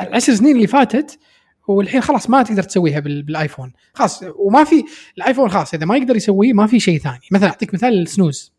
العشر 0.00 0.34
سنين 0.34 0.56
اللي 0.56 0.66
فاتت 0.66 1.18
والحين 1.68 2.00
خلاص 2.00 2.30
ما 2.30 2.42
تقدر 2.42 2.62
تسويها 2.62 3.00
بال- 3.00 3.22
بالآيفون. 3.22 3.72
خلاص 3.94 4.24
وما 4.36 4.64
في 4.64 4.84
الآيفون 5.18 5.50
خلاص 5.50 5.74
إذا 5.74 5.86
ما 5.86 5.96
يقدر 5.96 6.16
يسويه 6.16 6.52
ما 6.52 6.66
في 6.66 6.80
شيء 6.80 6.98
ثاني. 6.98 7.20
مثلا 7.32 7.48
أعطيك 7.48 7.74
مثال 7.74 8.02
السنوز. 8.02 8.52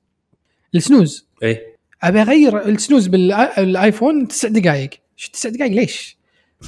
السنوز. 0.75 1.27
إيه. 1.43 1.73
أبي 2.03 2.21
أغير 2.21 2.65
السنوز 2.67 3.07
بالايفون 3.07 4.27
تسع 4.27 4.47
دقائق 4.47 4.89
تسع 5.33 5.50
دقائق 5.50 5.71
ليش؟ 5.71 6.17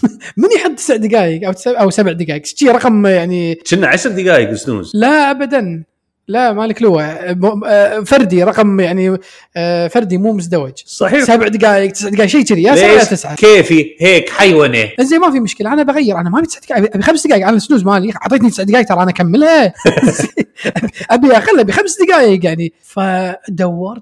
من 0.38 0.50
يحط 0.56 0.72
تسع 0.72 0.96
دقائق 0.96 1.48
أو 1.48 1.54
تسع 1.54 1.82
أو 1.82 1.90
سبع 1.90 2.12
دقائق؟ 2.12 2.46
شي 2.46 2.70
رقم 2.70 3.06
يعني 3.06 3.56
كنا 3.56 3.88
10 3.88 4.12
دقائق 4.12 4.54
سنوز 4.54 4.92
لا 4.96 5.32
ابدا 5.32 5.84
لا 6.28 6.54
مالك 6.54 6.82
لوه 6.82 7.34
م- 7.34 7.64
آه، 7.66 8.00
فردي 8.00 8.44
رقم 8.44 8.80
يعني 8.80 9.18
آه، 9.58 9.88
فردي 9.88 10.18
مو 10.18 10.34
مزدوج. 10.34 10.72
صحيح. 10.86 11.24
سبع 11.24 11.48
دقائق 11.48 11.92
تسع 11.92 12.10
دقائق 12.10 12.30
شيء 12.30 12.42
كذي. 12.44 12.64
يا 12.64 12.76
سبعه 12.76 12.88
يا 12.92 13.04
تسعه 13.04 13.36
كيفي 13.36 13.96
هيك 14.00 14.30
حيوانة. 14.30 14.90
زين 15.00 15.20
ما 15.20 15.32
في 15.32 15.40
مشكلة. 15.40 15.74
أنا 15.74 15.84
بغير 15.84 16.18
أنا 16.18 16.30
ما 16.30 16.40
ابي 16.40 16.48
تسع 16.48 16.60
دقائق. 16.60 16.94
ابي 16.96 17.04
خمس 17.04 17.28
دقائق 17.28 17.48
أنا 17.48 17.58
ال 17.58 17.61
snooze 17.61 17.84
مالي. 17.84 18.12
أعطيتني 18.24 18.50
تسع 18.50 18.64
دقائق 18.64 18.86
ترى 18.88 19.02
أنا 19.04 19.10
أكملها. 19.10 19.74
أبي 21.12 21.38
أقل 21.38 21.60
أبي 21.60 21.72
خمس 21.72 21.98
دقائق 22.08 22.46
يعني. 22.46 22.74
فدورت 22.84 23.40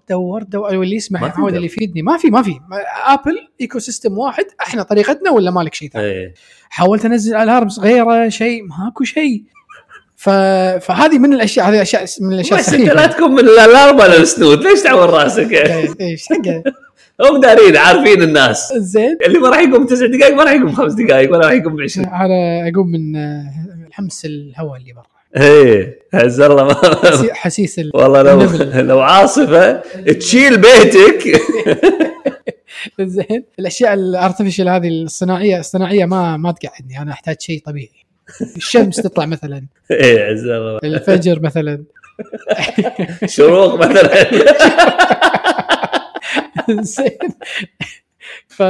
دورت 0.09 0.51
دورت 0.51 0.73
واللي 0.73 0.95
يا 0.95 0.99
في 1.01 1.13
معود 1.13 1.35
دور. 1.37 1.49
اللي 1.49 1.65
يفيدني. 1.65 2.01
ما 2.01 2.17
في 2.17 2.27
ما 2.29 2.41
في. 2.41 2.59
Apple 3.05 3.37
ecosystem 3.61 4.17
واحد 4.17 4.45
إحنا 4.61 4.83
طريقتنا 4.83 5.31
ولا 5.31 5.51
مالك 5.51 5.73
شيء 5.73 5.89
ثاني؟ 5.89 6.05
إيه. 6.05 6.33
حاولت 6.69 7.05
أنزل 7.05 7.35
alarms 7.35 7.79
غيره 7.79 8.29
شيء. 8.29 8.63
ماكو 8.63 9.03
شيء. 9.03 9.43
ف... 10.23 10.29
فهذه 10.85 11.19
من 11.19 11.33
الاشياء 11.33 11.69
هذه 11.69 11.81
أشياء 11.81 12.05
من 12.21 12.33
الأشياء 12.33 12.59
بس 12.59 12.73
انت 12.73 12.89
لا 12.89 13.07
تكون 13.07 13.31
من 13.31 13.39
ال 13.39 13.49
alarm 13.49 13.95
ولا 13.95 14.17
ال 14.17 14.24
snooze 14.24 14.63
ليش 14.63 14.81
تعور 14.81 15.09
راسك؟ 15.09 15.51
إيه، 15.51 15.95
إيش 16.01 16.25
حقه 16.25 16.63
هم 17.21 17.39
دارين 17.39 17.77
عارفين 17.77 18.21
الناس. 18.21 18.73
زين. 18.73 19.17
اللي 19.25 19.39
ما 19.39 19.49
راح 19.49 19.59
يقوم 19.59 19.85
تسع 19.85 20.05
دقائق 20.05 20.35
ما 20.35 20.43
راح 20.43 20.51
يقوم 20.51 20.71
خمس 20.71 20.93
دقائق 20.93 21.31
ولا 21.31 21.39
راح 21.39 21.51
يقوم 21.51 21.75
بعشرين 21.75 22.07
أنا 22.07 22.69
أقوم 22.69 22.91
من 22.91 23.15
آه، 23.15 23.43
حمس 23.91 24.25
الهواء 24.25 24.79
اللي 24.79 24.93
برا. 24.93 25.43
إيه 25.43 25.99
عز 26.13 26.41
الله. 26.41 26.63
ما 26.63 26.75
حسيس 27.33 27.79
ال... 27.79 27.91
والله 27.93 28.21
لو. 28.21 28.41
لو 28.81 28.99
عاصفة 28.99 29.81
تشيل 30.19 30.57
بيتك. 30.57 31.41
زين. 33.01 33.43
الأشياء 33.59 33.93
الارتفيشال 33.93 34.69
هذه 34.69 34.87
الصناعيه 34.87 35.59
الصناعية 35.59 36.05
ما 36.05 36.37
ما 36.37 36.51
تقعدني. 36.51 37.01
أنا 37.01 37.11
أحتاج 37.11 37.35
شيء 37.39 37.61
طبيعي. 37.65 38.03
الشمس 38.55 38.95
تطلع 38.95 39.25
مثلا. 39.25 39.65
إيه 39.91 40.23
عز 40.23 40.47
الله. 40.47 40.79
الفجر 40.83 41.39
مثلا. 41.39 41.83
شروق 43.25 43.75
مثلا. 43.75 44.25
زين. 46.81 47.17
ف 48.47 48.63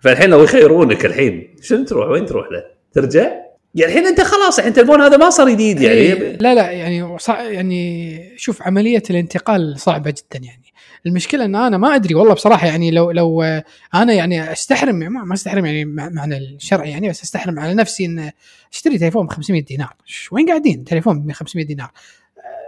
فالحين 0.00 0.30
لو 0.30 0.44
يخيرونك 0.44 1.06
الحين 1.06 1.54
شنو 1.62 1.84
تروح؟ 1.84 2.08
وين 2.08 2.26
تروح 2.26 2.46
له؟ 2.52 2.64
ترجع؟ 2.92 3.30
يعني 3.74 3.92
الحين 3.92 4.06
أنت 4.06 4.20
خلاص 4.20 4.58
الحين 4.58 4.72
التليفون 4.72 5.00
هذا 5.00 5.16
ما 5.16 5.30
صار 5.30 5.50
جديد 5.50 5.80
يعني. 5.80 5.96
إيه، 5.96 6.36
لا 6.36 6.54
لا 6.54 6.70
يعني. 6.70 7.16
يعني 7.28 8.20
شوف 8.36 8.62
عملية 8.62 9.02
الانتقال 9.10 9.80
صعبة 9.80 10.10
جدا 10.10 10.44
يعني. 10.44 10.72
المشكلة 11.06 11.44
إن 11.44 11.54
أنا 11.56 11.78
ما 11.78 11.94
أدري 11.94 12.14
والله 12.14 12.34
بصراحة 12.34 12.66
يعني 12.66 12.90
لو 12.90 13.10
لو 13.10 13.42
آه، 13.42 13.64
أنا 13.94 14.12
يعني 14.12 14.52
أستحرم 14.52 14.94
ما 14.94 15.08
ما 15.08 15.34
أستحرم 15.34 15.66
يعني 15.66 15.84
مع- 15.84 16.08
معنى 16.08 16.36
الشرعي 16.36 16.90
يعني 16.90 17.08
بس 17.08 17.22
أستحرم 17.22 17.58
على 17.58 17.74
نفسي 17.74 18.04
إن 18.06 18.30
أشتري 18.72 18.98
تليفون 18.98 19.26
ب 19.26 19.30
500 19.30 19.64
دينار 19.64 19.94
وين 20.32 20.48
قاعدين؟ 20.48 20.84
تليفون 20.84 21.20
ب 21.22 21.32
500 21.32 21.66
دينار 21.66 21.90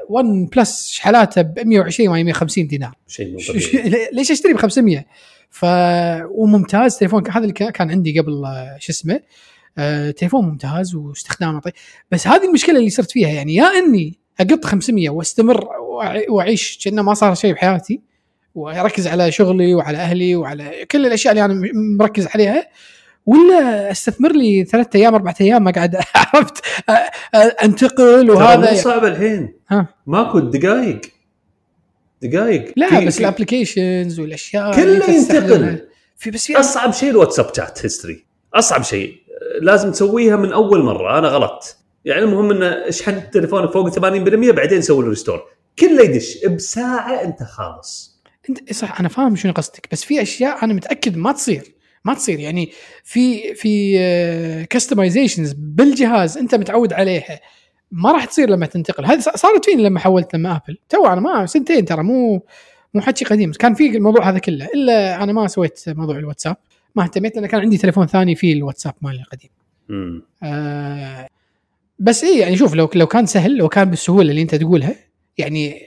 OnePlus 0.08 0.86
شحالاته 0.88 1.42
ب 1.42 1.58
120 1.66 2.08
ولا 2.08 2.22
150 2.22 2.66
دينار. 2.66 2.94
شيء 3.08 3.36
ليش 4.16 4.30
أشتري 4.30 4.52
ب 4.52 4.56
500 4.56 5.04
ف 5.50 5.64
وممتاز 6.30 6.96
تليفون. 6.98 7.30
هذا 7.30 7.38
اللي 7.38 7.52
كان 7.52 7.90
عندي 7.90 8.20
قبل 8.20 8.44
آه، 8.44 8.76
شو 8.80 8.92
اسمه 8.92 9.20
آه، 9.78 10.10
تليفون 10.10 10.44
ممتاز 10.44 10.94
واستخدامه 10.94 11.60
طيب. 11.60 11.72
بس 12.10 12.26
هذه 12.26 12.44
المشكلة 12.48 12.78
اللي 12.78 12.90
صرت 12.90 13.10
فيها 13.10 13.28
يعني 13.28 13.54
يا 13.54 13.64
إني 13.64 14.18
أقط 14.40 14.64
500 14.64 15.10
وأستمر 15.10 15.68
وأعيش 16.28 16.78
كأنه 16.84 17.02
ما 17.02 17.14
صار 17.14 17.34
شيء 17.34 17.52
بحياتي. 17.52 18.00
واركز 18.58 19.06
على 19.06 19.32
شغلي 19.32 19.74
وعلى 19.74 19.98
أهلي 19.98 20.36
وعلى 20.36 20.84
كل 20.90 21.06
الأشياء 21.06 21.32
اللي 21.32 21.44
أنا 21.44 21.60
مركز 21.98 22.26
عليها 22.34 22.68
ولا 23.26 23.90
أستثمر 23.90 24.32
لي 24.32 24.64
ثلاثة 24.64 24.98
أيام 24.98 25.14
أربعة 25.14 25.34
أيام؟ 25.40 25.64
ما 25.64 25.70
قاعد 25.70 25.96
عرفت؟ 26.34 26.64
أنتقل 27.64 28.30
وهذا 28.30 28.70
مو 28.70 28.76
صعب 28.76 29.04
الحين. 29.04 29.54
ها. 29.70 29.86
ماكو 30.06 30.38
دقائق 30.38 31.00
دقائق 32.22 32.72
لا 32.76 33.00
بس 33.06 33.20
ال 33.20 33.28
applications 33.28 34.20
والأشياء 34.20 34.74
كله. 34.76 35.10
ينتقل. 35.10 35.88
في 36.16 36.30
بس 36.30 36.46
في 36.46 36.60
أصعب 36.60 36.92
شيء 36.92 37.10
الواتساب 37.10 37.54
chat 37.56 37.84
history 37.84 38.26
أصعب 38.54 38.82
شيء. 38.82 39.14
لازم 39.62 39.92
تسويها 39.92 40.36
من 40.36 40.52
أول 40.52 40.82
مرة. 40.82 41.18
أنا 41.18 41.28
غلط. 41.28 41.76
يعني 42.04 42.22
المهم 42.22 42.50
إن 42.50 42.62
اشحن 42.62 43.30
تليفونك 43.30 43.70
فوق 43.72 43.90
80% 43.90 43.98
بعدين 44.50 44.82
سوي 44.82 45.02
له 45.02 45.08
restore 45.08 45.42
كله 45.78 46.02
يدش. 46.02 46.44
بساعة 46.46 47.22
أنت 47.24 47.42
خالص. 47.42 48.17
انت 48.48 48.72
صح 48.72 49.00
أنا 49.00 49.08
فاهم 49.08 49.36
شنو 49.36 49.52
قصدك 49.52 49.88
بس 49.92 50.04
في 50.04 50.22
أشياء 50.22 50.64
أنا 50.64 50.74
متأكد 50.74 51.16
ما 51.16 51.32
تصير 51.32 51.74
ما 52.04 52.14
تصير. 52.14 52.40
يعني 52.40 52.70
في 53.04 53.54
في 53.54 54.66
customizations 54.70 55.52
بالجهاز 55.52 56.38
أنت 56.38 56.54
متعود 56.54 56.92
عليها 56.92 57.40
ما 57.92 58.12
راح 58.12 58.24
تصير 58.24 58.50
لما 58.50 58.66
تنتقل. 58.66 59.04
هذه 59.04 59.20
صارت 59.20 59.64
فيني 59.64 59.82
لما 59.82 60.00
حولت 60.00 60.34
لما 60.34 60.56
ابل 60.56 60.78
تو 60.88 61.06
أنا 61.06 61.20
ما 61.20 61.46
سنتين 61.46 61.84
ترى 61.84 62.02
مو 62.02 62.42
مو 62.94 63.00
حكي 63.00 63.24
قديم. 63.24 63.52
كان 63.52 63.74
في 63.74 63.96
الموضوع 63.96 64.28
هذا 64.30 64.38
كله 64.38 64.68
إلا 64.74 65.22
أنا 65.22 65.32
ما 65.32 65.46
سويت 65.46 65.80
موضوع 65.86 66.18
الواتساب 66.18 66.56
ما 66.94 67.02
اهتميت 67.04 67.36
لأن 67.36 67.46
كان 67.46 67.60
عندي 67.60 67.78
تليفون 67.78 68.06
ثاني 68.06 68.34
فيه 68.34 68.52
الواتساب 68.52 68.94
مالي 69.02 69.20
القديم. 69.20 69.50
آه 70.42 71.28
بس 71.98 72.24
إيه 72.24 72.40
يعني 72.40 72.56
شوف 72.56 72.74
لو 72.74 72.90
لو 72.94 73.06
كان 73.06 73.26
سهل 73.26 73.56
لو 73.56 73.68
كان 73.68 73.90
بالسهولة 73.90 74.30
اللي 74.30 74.42
أنت 74.42 74.54
تقولها 74.54 74.94
يعني 75.38 75.86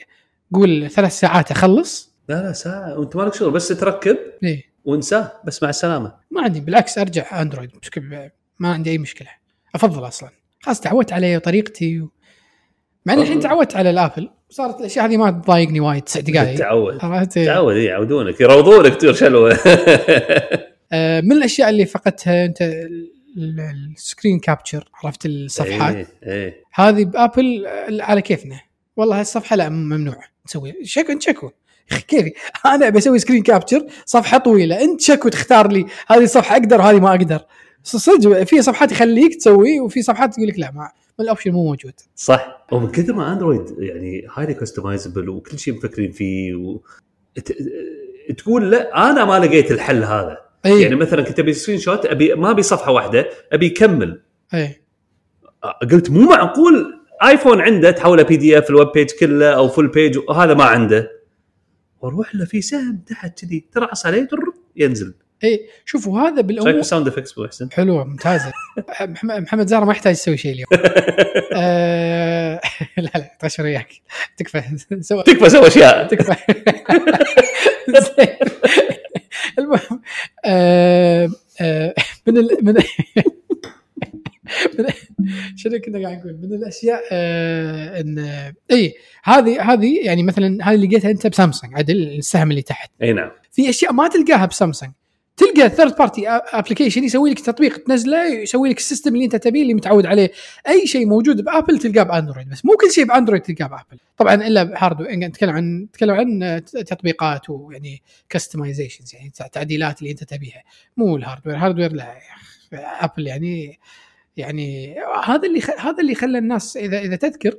قول 0.54 0.90
ثلاث 0.90 1.20
ساعات 1.20 1.52
أخلص 1.52 2.11
لا 2.30 2.42
لا 2.44 2.54
ساعة. 2.54 3.00
وانت 3.00 3.16
مالك 3.16 3.34
شغل 3.34 3.52
بس 3.52 3.68
تركب؟ 3.68 4.18
ليه 4.42 4.64
وانساه 4.86 5.32
بس 5.46 5.64
مع 5.64 5.70
السلامة. 5.70 6.16
ما 6.32 6.42
عندي 6.42 6.60
بالعكس 6.60 6.98
أرجع 6.98 7.42
أندرويد. 7.42 7.72
بشكل- 7.82 8.30
ما 8.60 8.74
عندي 8.74 8.92
أي 8.92 8.98
مشكلة. 8.98 9.28
أفضل 9.76 10.08
أصلا. 10.08 10.30
خلاص 10.62 10.82
تعودت 10.82 11.14
عليه 11.14 11.38
وطريقتي 11.38 12.02
و... 12.02 12.12
مع 13.06 13.14
إني 13.14 13.22
الحين 13.22 13.40
تعودت 13.40 13.76
على 13.76 13.90
الآبل. 13.90 14.30
صارت 14.50 14.80
الأشياء 14.80 15.06
هذه 15.06 15.18
ما 15.18 15.32
تضايقني 15.32 15.80
وايد 15.80 16.02
تسع 16.04 16.20
دقائق 16.20 16.60
تعود. 16.60 16.98
تعود 17.28 17.76
إيه، 17.76 17.86
يعودونك 17.88 18.42
يروضونك 18.42 18.96
تصير 18.96 19.14
شلوه. 19.14 19.54
آه، 20.94 21.22
من 21.22 21.32
الأشياء 21.32 21.70
اللي 21.70 21.86
فقدتها 21.86 22.46
أنت؟ 22.46 22.62
ال- 22.62 23.12
ال- 23.38 23.92
ال 23.98 24.04
screen 24.04 24.40
capture. 24.40 24.90
عرفت 25.04 25.26
الصفحات؟ 25.26 25.96
إيه 25.96 26.08
إيه 26.24 26.64
هذه 26.74 27.06
بآبل 27.06 27.66
آه، 27.68 28.04
على 28.04 28.22
كيفنا. 28.22 28.60
والله 28.98 29.20
هالصفحة 29.20 29.56
لا 29.56 29.70
ممنوع 29.70 30.24
تسوي 30.48 30.74
شكو 30.84 31.20
شكو 31.20 31.52
كيفي 32.08 32.34
أنا 32.66 32.90
بسوي 32.90 33.20
screen 33.20 33.44
capture 33.44 33.86
صفحة 34.06 34.38
طويلة. 34.38 34.82
انت 34.84 35.02
شكو 35.02 35.30
تختار 35.30 35.72
لي 35.72 35.86
هذه 36.08 36.24
الصفحة 36.24 36.56
أقدر 36.56 36.82
هذه 36.82 37.00
ما 37.00 37.10
أقدر. 37.10 37.40
صدق 37.84 38.44
في 38.44 38.62
صفحات 38.62 38.92
يخليك 38.92 39.36
تسوي 39.36 39.80
وفي 39.80 40.02
صفحات 40.02 40.38
يقول 40.38 40.50
لك 40.50 40.60
لا 40.60 40.72
ما 40.72 40.92
ال 41.20 41.24
option 41.24 41.52
مو 41.52 41.64
موجود. 41.64 41.94
صح. 42.16 42.66
ومن 42.72 42.92
كثر 42.92 43.14
ما 43.14 43.34
أندرويد 43.34 43.76
يعني 43.80 44.28
highly 44.34 44.54
customizable 44.54 45.30
وكل 45.30 45.60
شيء 45.60 45.74
مفكرين 45.74 46.12
فيه 46.12 46.56
و... 46.56 46.80
تقول 48.38 48.72
لا 48.72 49.10
أنا 49.12 49.26
ما 49.26 49.40
لقيت 49.40 49.72
الحل 49.72 50.04
هذا. 50.04 50.38
اي 50.66 50.82
يعني 50.82 50.96
مثلا 50.96 51.22
كنت 51.22 51.40
أبي 51.40 51.54
screenshot 51.54 52.06
ابي 52.06 52.36
ما 52.36 52.52
أبي 52.52 52.64
صفحة 52.64 52.92
واحدة 52.92 53.30
أبي 53.52 53.66
يكمل. 53.66 54.22
اي 54.54 54.82
قلت 55.92 56.10
مو 56.10 56.22
معقول. 56.22 57.02
ايفون 57.24 57.62
عنده 57.62 57.92
تحوله 57.92 58.24
PDF 58.24 58.70
ال 58.70 58.74
web 58.74 58.88
page 58.96 59.12
كله 59.12 59.50
أو 59.50 59.68
full 59.68 59.88
page 59.88 60.18
وهذا 60.18 60.54
ما 60.54 60.64
عنده. 60.64 61.21
وأروح 62.02 62.36
له 62.36 62.46
في 62.46 62.62
سهم 62.62 62.98
تحت 63.08 63.40
كذي 63.46 63.66
ترعص 63.72 64.06
عليه 64.06 64.28
ينزل. 64.76 65.14
اي 65.44 65.70
شوفوا 65.86 66.20
هذا 66.20 66.42
بالامور 66.42 66.72
بال 66.72 66.82
sound 66.82 67.08
effects 67.08 67.32
ابو 67.34 67.48
حسن؟ 67.48 67.72
حلوة 67.72 68.04
ممتازه 68.04 68.52
محمد 69.24 69.68
زهره 69.68 69.86
ما 69.86 69.92
يحتاج 69.92 70.14
يسوي 70.14 70.38
شيء 70.38 70.52
اليوم. 70.54 70.68
آه، 71.56 72.62
لا 72.98 73.12
لا 73.16 73.38
تغشر 73.40 73.64
وياك. 73.64 73.90
تكفى. 74.38 74.64
سوى 75.02 75.24
تكفى 75.24 75.50
سوى 75.50 75.68
أشياء. 75.68 76.08
تكفى. 76.08 76.36
المهم 79.60 80.02
آه، 80.46 81.30
آه، 81.62 81.96
من 82.28 82.38
ال... 82.38 82.58
من 82.62 82.74
من 82.74 82.84
شنو 85.56 85.80
كنا 85.80 86.04
قاعد 86.04 86.18
نقول؟ 86.18 86.38
من 86.42 86.54
الأشياء 86.54 87.02
آه، 87.12 88.02
إن 88.02 88.20
اي 88.72 88.94
هذه 89.24 89.74
هذه 89.74 90.00
يعني 90.06 90.24
مثلا 90.24 90.70
هذه 90.70 90.76
اللي 90.76 90.88
لقيتها 90.88 91.12
أنت 91.12 91.28
بسامسونج 91.28 91.74
عدل 91.76 91.98
السهم 91.98 92.52
اللي 92.52 92.62
تحت. 92.62 92.92
إي 93.02 93.14
نعم. 93.14 93.32
في 93.52 93.70
أشياء 93.70 93.94
ما 93.94 94.08
تلقاها 94.08 94.46
بسامسونج. 94.46 94.92
تلقى 95.38 95.70
third 95.70 95.96
party 95.96 96.30
application 96.30 97.04
يسوي 97.04 97.32
لك 97.32 97.40
تطبيق 97.40 97.78
تنزله 97.78 98.28
يسوي 98.28 98.70
لك 98.70 98.78
ال 98.78 98.83
system 98.83 99.14
اللي 99.14 99.26
أنت 99.26 99.36
تبيه 99.36 99.62
اللي 99.62 99.74
متعود 99.74 100.06
عليه. 100.06 100.32
أي 100.68 100.88
شيء 100.88 101.06
موجود 101.06 101.42
بأبل 101.42 101.80
تلقاه 101.80 102.04
بأندرويد 102.04 102.50
بس 102.50 102.66
مو 102.66 102.76
كل 102.76 102.92
شيء 102.92 103.06
بأندرويد 103.06 103.42
تلقاه 103.42 103.68
بأبل. 103.68 104.02
طبعا 104.18 104.36
إلا 104.36 104.64
ب 104.64 104.69
hardware 104.69 105.12
نتكلم 105.12 105.50
عن 105.50 105.82
نتكلم 105.82 106.16
عن 106.16 106.62
تطبيقات 106.66 107.50
ويعني 107.50 108.02
customizations 108.30 109.16
يعني 109.16 109.32
تعديلات 109.52 110.00
اللي 110.00 110.12
أنت 110.12 110.24
تبيها. 110.24 110.64
مو 110.98 111.16
ال 111.18 111.22
hardware 111.22 111.56
ال 111.56 111.60
hardware 111.60 111.94
لا 111.94 112.18
Apple 112.74 113.28
يعني 113.28 113.80
يعني 114.38 114.96
هذا 115.24 115.48
اللي 115.48 115.62
خ... 115.62 115.70
هذا 115.70 116.02
اللي 116.02 116.16
خلى 116.16 116.38
الناس 116.38 116.78
إذا 116.78 117.00
إذا 117.00 117.16
تذكر 117.16 117.58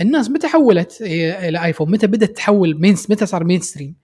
الناس 0.00 0.30
متى 0.30 0.48
حولت 0.48 0.98
إلى 1.02 1.64
iPhone 1.64 1.90
متى 1.90 2.06
بدأت 2.06 2.36
تحول 2.36 2.80
main 2.80 2.96
متى 3.10 3.26
صار 3.26 3.44
mainstream 3.44 3.96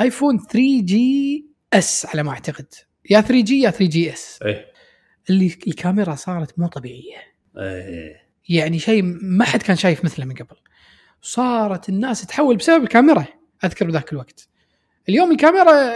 iPhone 0.00 0.38
3GS 0.38 2.06
على 2.06 2.22
ما 2.22 2.30
أعتقد. 2.30 2.66
يا 3.10 3.20
3G 3.20 3.60
يا 3.60 3.70
3GS 3.70 4.38
إيه. 4.42 4.66
اللي 5.30 5.56
الكاميرا 5.66 6.14
صارت 6.14 6.58
مو 6.58 6.66
طبيعية. 6.66 7.16
إيه. 7.58 8.22
يعني 8.48 8.78
شيء 8.78 9.02
ما 9.22 9.44
حد 9.44 9.62
كان 9.62 9.76
شايف 9.76 10.04
مثله 10.04 10.24
من 10.24 10.34
قبل. 10.34 10.56
صارت 11.22 11.88
الناس 11.88 12.26
تحول 12.26 12.56
بسبب 12.56 12.82
الكاميرا. 12.82 13.26
أذكر 13.64 13.86
بذاك 13.86 14.12
الوقت. 14.12 14.48
اليوم 15.08 15.30
الكاميرا 15.30 15.94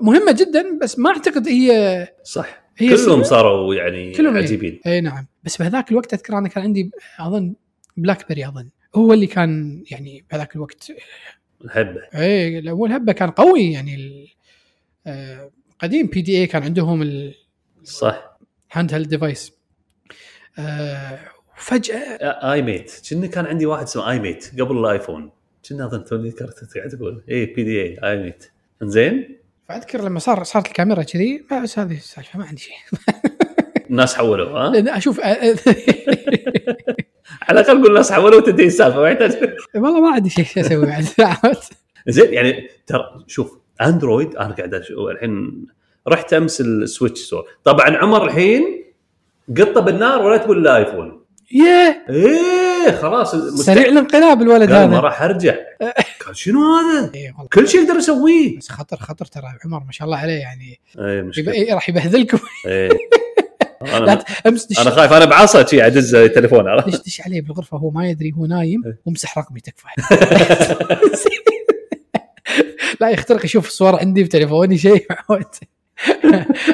مهمة 0.00 0.32
جدا 0.32 0.78
بس 0.78 0.98
ما 0.98 1.10
أعتقد 1.10 1.48
هي 1.48 2.08
صح. 2.24 2.63
هي 2.76 2.88
كلهم 2.96 3.22
صاروا 3.22 3.74
يعني 3.74 4.12
كلهم 4.12 4.36
إيه. 4.36 4.42
عجيبين. 4.42 4.80
اي 4.86 5.00
نعم. 5.00 5.26
بس 5.44 5.56
بهذاك 5.56 5.90
الوقت 5.90 6.14
أذكر 6.14 6.38
أنا 6.38 6.48
كان 6.48 6.64
عندي 6.64 6.90
أظن 7.20 7.54
BlackBerry 7.96 8.48
أظن. 8.48 8.68
هو 8.94 9.12
اللي 9.12 9.26
كان 9.26 9.82
يعني 9.90 10.24
بهذاك 10.30 10.56
الوقت 10.56 10.92
الهبة. 11.64 12.00
اي 12.14 12.58
الأول 12.58 12.92
هبة 12.92 13.12
كان 13.12 13.30
قوي 13.30 13.72
يعني 13.72 13.94
ال- 13.94 14.28
آه، 15.06 15.50
قديم. 15.78 16.06
PDA 16.06 16.46
كان 16.46 16.62
عندهم 16.62 17.02
ال 17.02 17.08
hand 17.08 17.34
صح. 17.84 18.38
held 18.72 19.08
device 19.08 19.52
وفجأة 21.58 22.52
i-mate 22.52 22.92
كنا 23.10 23.26
كان 23.26 23.46
عندي 23.46 23.66
واحد 23.66 23.82
اسمه 23.82 24.10
i-mate 24.10 24.60
قبل 24.60 24.78
ال 24.78 24.84
iPhone. 24.84 25.30
كنا 25.68 25.86
أظن 25.86 26.04
توني 26.04 26.28
ذكرت 26.28 26.74
قاعد 26.76 26.88
تقول 26.88 27.24
اي 27.30 27.46
PDA 27.46 27.82
i-mate 27.82 28.50
زين 28.82 29.38
فاذكر 29.68 30.04
لما 30.04 30.18
صار 30.18 30.44
صارت 30.44 30.66
الكاميرا 30.66 31.02
كذي 31.02 31.44
بس 31.62 31.78
هذه 31.78 31.96
السالفة 31.96 32.38
ما 32.38 32.44
عندي 32.46 32.60
شيء. 32.60 32.74
الناس 33.90 34.14
حولوا 34.14 34.58
ها؟ 34.58 34.70
لأن 34.70 34.88
أشوف 34.88 35.20
على 37.42 37.60
الأقل 37.60 37.78
قول 37.78 37.86
الناس 37.86 38.12
حولوا 38.12 38.38
وتنتهي 38.38 38.66
السالفة 38.66 39.00
ما 39.00 39.10
يحتاج. 39.10 39.56
والله 39.74 40.00
ما 40.00 40.10
عندي 40.14 40.30
شيء 40.30 40.46
أسوي 40.56 40.86
بعد؟ 40.86 41.04
زين 42.08 42.32
يعني 42.34 42.68
ترى 42.86 43.24
شوف 43.26 43.58
Android 43.80 44.36
أنا 44.36 44.54
قاعد 44.54 44.82
الحين 44.98 45.66
رحت 46.08 46.32
أمس 46.32 46.60
ال 46.60 46.69
Switch 46.69 47.20
store 47.20 47.48
طبعا 47.64 47.96
عمر 47.96 48.24
الحين 48.24 48.84
قطة 49.58 49.80
بالنار 49.80 50.22
ولا 50.22 50.36
تقول 50.36 50.64
لا 50.64 50.76
ايفون 50.76 51.24
ياه 51.52 51.96
إيه 52.84 52.90
خلاص 52.90 53.34
سريع 53.64 53.86
الانقلاب 53.86 54.42
الولد 54.42 54.72
قال 54.72 54.88
ما 54.88 54.96
هذا 54.96 55.00
راح 55.00 55.22
أرجع. 55.22 55.54
قال 56.26 56.36
شنو 56.36 56.60
هذا؟ 56.60 57.10
إيه 57.14 57.32
والله. 57.32 57.48
كل 57.52 57.68
شيء 57.68 57.82
يقدر 57.82 57.96
يسويه. 57.96 58.58
بس 58.58 58.68
خطر 58.68 58.96
خطر 58.96 59.24
ترى 59.24 59.44
عمر 59.64 59.84
ما 59.84 59.92
شاء 59.92 60.06
الله 60.06 60.18
عليه 60.18 60.40
يعني. 60.40 60.80
إيه 60.98 61.22
مشكلة. 61.22 61.52
إيه، 61.52 61.74
راح 61.74 61.88
يبهذلكم. 61.88 62.38
إيه. 62.66 62.88
أنا 63.96 64.24
أمس 64.46 64.66
دش 64.66 64.80
أنا 64.80 64.90
خايف 64.90 65.12
أنا 65.12 65.24
بعصا 65.24 65.66
شي 65.66 65.86
أدز 65.86 66.14
التليفون 66.14 66.68
عرفت؟ 66.68 66.88
دش 66.88 66.96
دش 66.96 67.20
عليه 67.20 67.40
بالغرفة 67.40 67.76
هو 67.76 67.90
ما 67.90 68.08
يدري 68.08 68.32
هو 68.38 68.46
نايم 68.46 68.82
إيه. 68.86 68.98
ومسح 69.06 69.38
رقمي 69.38 69.60
تكفى. 69.60 69.86
لا 73.00 73.10
يخترق 73.10 73.44
يشوف 73.44 73.66
الصور 73.66 74.00
عندي 74.00 74.24
بتليفوني 74.24 74.78
شيء. 74.78 75.06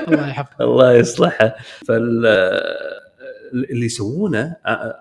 الله 0.08 0.28
يحفظه. 0.28 0.64
الله 0.64 0.92
يصلحه. 0.92 1.56
فال 1.88 2.22
اللي 3.54 3.86
يسوونه 3.86 4.56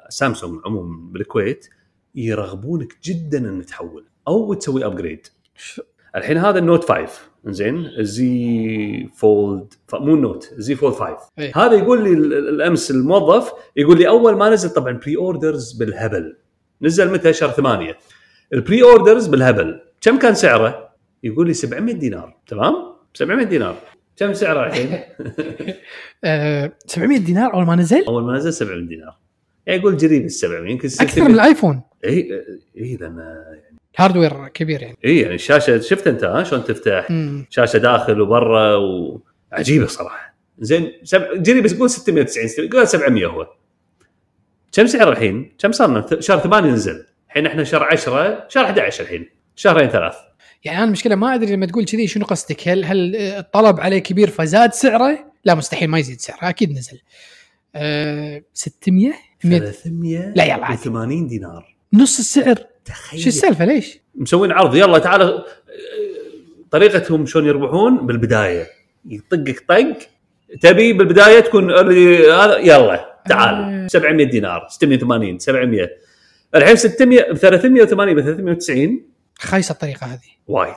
سامسونج 0.09 0.61
عموما 0.65 1.11
بالكويت 1.11 1.69
يرغبونك 2.15 2.97
جدا 3.03 3.37
ان 3.49 3.65
تحول 3.65 4.05
أو 4.27 4.53
تسوي 4.53 4.85
upgrade 4.85 5.27
الحين 6.15 6.37
هذا 6.37 6.59
ال 6.59 6.66
Note 6.66 6.91
5 6.91 7.07
زين 7.45 7.85
ال 7.85 8.47
Z 8.47 9.09
Fold 9.15 9.73
مو 9.93 10.15
ال 10.15 10.23
Note 10.23 10.53
ال 10.57 10.66
Z 10.66 10.75
Fold 10.75 10.93
5 10.93 11.17
إيه. 11.39 11.51
هذا 11.55 11.73
يقول 11.73 12.03
لي 12.03 12.09
ال- 12.13 12.33
ال- 12.33 12.49
الأمس 12.49 12.91
الموظف 12.91 13.51
يقول 13.75 13.97
لي 13.97 14.07
أول 14.07 14.35
ما 14.35 14.49
نزل 14.49 14.69
طبعا 14.69 14.91
pre-orders 14.91 15.71
بالهبل. 15.73 16.37
نزل 16.81 17.11
متى؟ 17.11 17.33
شهر 17.33 17.49
8 17.51 17.97
ال 18.53 18.83
pre-orders 18.83 19.27
بالهبل. 19.27 19.79
كم 20.01 20.19
كان 20.19 20.35
سعره؟ 20.35 20.89
يقول 21.23 21.47
لي 21.47 21.53
700 21.53 21.95
دينار. 21.95 22.37
تمام؟ 22.47 22.75
700 23.13 23.45
دينار. 23.45 23.75
كم 24.19 24.33
سعره 24.33 24.67
الحين؟ 24.67 24.99
آه، 26.23 26.71
700 26.85 27.19
دينار 27.19 27.53
أول 27.53 27.65
ما 27.65 27.75
نزل؟ 27.75 28.05
أول 28.07 28.23
ما 28.23 28.33
نزل 28.33 28.53
700 28.53 28.87
دينار. 28.87 29.17
يعني 29.65 29.79
يقول 29.79 29.97
قريب 29.97 30.25
ال 30.25 30.31
700 30.31 30.71
يمكن 30.71 30.87
أكثر 30.87 31.07
600 31.07 31.27
من 31.27 31.33
ال 31.33 31.39
iPhone. 31.39 31.81
اي 32.05 32.43
اي 32.77 32.97
لأن 33.01 33.43
hardware 33.97 34.47
كبير 34.47 34.81
يعني. 34.81 34.97
اي 35.05 35.19
يعني 35.19 35.35
الشاشه 35.35 35.79
شفت 35.79 36.07
أنت 36.07 36.23
ها 36.23 36.43
شلون 36.43 36.63
تفتح؟ 36.63 37.11
مم. 37.11 37.45
شاشة 37.49 37.77
داخل 37.77 38.21
وبرا 38.21 38.75
وعجيبه 38.75 39.85
صراحة. 39.85 40.35
زين 40.59 40.91
سب... 41.03 41.43
جري 41.43 41.61
بس 41.61 41.73
قول 41.73 41.89
690 41.89 42.47
ستمية، 42.47 42.69
قول 42.69 42.87
700 42.87 43.25
هو. 43.25 43.47
كم 44.71 44.87
سعر 44.87 45.11
الحين؟ 45.11 45.51
كم 45.59 45.71
صار 45.71 46.19
شهر 46.19 46.39
8 46.39 46.71
نزل. 46.71 47.05
الحين 47.27 47.45
إحنا 47.45 47.63
شهر 47.63 47.83
10 47.83 48.45
شهر 48.49 48.65
11 48.65 49.03
الحين. 49.03 49.29
شهرين 49.55 49.89
ثلاث. 49.89 50.15
يعني 50.63 50.77
أنا 50.77 50.85
المشكلة 50.85 51.15
ما 51.15 51.35
أدري 51.35 51.55
لما 51.55 51.65
تقول 51.65 51.85
كذي 51.85 52.07
شنو 52.07 52.25
قصدك. 52.25 52.67
هل 52.67 52.85
هل 52.85 53.15
الطلب 53.15 53.79
عليه 53.79 53.99
كبير 53.99 54.29
فزاد 54.29 54.73
سعره؟ 54.73 55.31
لا 55.45 55.55
مستحيل 55.55 55.89
ما 55.89 55.99
يزيد 55.99 56.21
سعره 56.21 56.49
أكيد 56.49 56.71
نزل. 56.71 56.99
أه 57.75 58.43
600 58.53 59.13
100 59.43 59.59
300 59.59 60.33
لا 60.35 60.43
يلا 60.43 60.65
عادي. 60.65 60.81
80 60.81 61.27
دينار. 61.27 61.75
نص 61.93 62.19
السعر. 62.19 62.55
تخيل. 62.85 63.19
شو 63.19 63.27
السالفة؟ 63.27 63.65
ليش؟ 63.65 63.99
مسوين 64.15 64.51
عرض. 64.51 64.75
يلا 64.75 64.99
تعال. 64.99 65.45
طريقتهم 66.71 67.25
شلون 67.25 67.45
يربحون 67.45 68.07
بالبداية. 68.07 68.67
يطقك 69.05 69.59
طق. 69.67 69.97
تبي 70.61 70.93
بالبداية 70.93 71.39
تكون 71.39 71.71
هذا 71.71 72.57
يلا 72.57 72.93
آه. 72.93 73.23
تعال 73.29 73.91
700 73.91 74.25
دينار 74.25 74.67
680 74.69 75.39
700 75.39 75.89
الحين 76.55 76.75
600 76.75 77.31
ب 77.31 77.35
380 77.35 78.15
ب 78.15 78.21
390 78.21 79.01
خايسة 79.39 79.71
الطريقة 79.71 80.05
هذه. 80.05 80.29
وايد. 80.47 80.75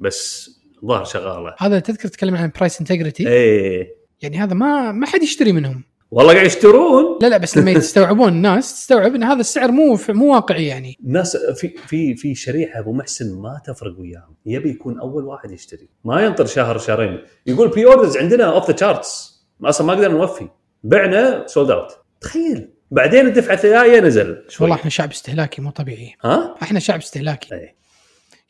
بس 0.00 0.50
ظهر 0.84 1.04
شغالة. 1.04 1.54
هذا 1.58 1.78
تذكر 1.80 2.08
تكلم 2.08 2.36
عن 2.36 2.52
price 2.56 2.80
integrity 2.80 3.28
إيه. 3.28 3.94
يعني 4.22 4.38
هذا 4.38 4.54
ما 4.54 4.92
ما 4.92 5.06
حد 5.06 5.22
يشتري 5.22 5.52
منهم. 5.52 5.84
والله 6.10 6.32
قاعد 6.32 6.46
يشترون. 6.46 7.18
لا 7.22 7.26
لا 7.26 7.36
بس 7.36 7.58
لما 7.58 7.70
يستوعبون 7.80 8.28
الناس 8.28 8.72
تستوعب 8.72 9.14
إن 9.14 9.22
هذا 9.22 9.40
السعر 9.40 9.70
مو 9.70 9.98
مو 10.08 10.34
واقعي 10.34 10.66
يعني. 10.66 10.98
الناس 11.04 11.36
في 11.36 11.68
في 11.68 12.14
في 12.16 12.34
شريحة 12.34 12.80
أبو 12.80 12.92
محسن 12.92 13.40
ما 13.40 13.60
تفرق 13.66 14.00
وياهم. 14.00 14.34
يبي 14.46 14.70
يكون 14.70 15.00
أول 15.00 15.24
واحد 15.24 15.50
يشتري. 15.50 15.88
ما 16.04 16.24
ينطر 16.24 16.46
شهر 16.46 16.78
شهرين. 16.78 17.24
يقول 17.46 17.68
pre-orders 17.68 18.16
عندنا 18.16 18.44
off 18.44 18.66
the 18.66 18.72
charts 18.72 19.40
أصلا 19.64 19.86
ما 19.86 19.92
قدرنا 19.92 20.14
نوفي. 20.14 20.48
بعنا 20.84 21.46
sold 21.46 21.70
out 21.70 21.92
تخيل. 22.20 22.70
بعدين 22.90 23.26
الدفعة 23.26 23.54
الثانية 23.54 24.00
نزل. 24.00 24.44
شوي. 24.48 24.64
والله 24.64 24.76
إحنا 24.80 24.90
شعب 24.90 25.10
استهلاكي 25.10 25.62
مو 25.62 25.70
طبيعي. 25.70 26.14
ها؟ 26.24 26.54
إحنا 26.62 26.80
شعب 26.80 26.98
استهلاكي. 26.98 27.54
اي 27.54 27.74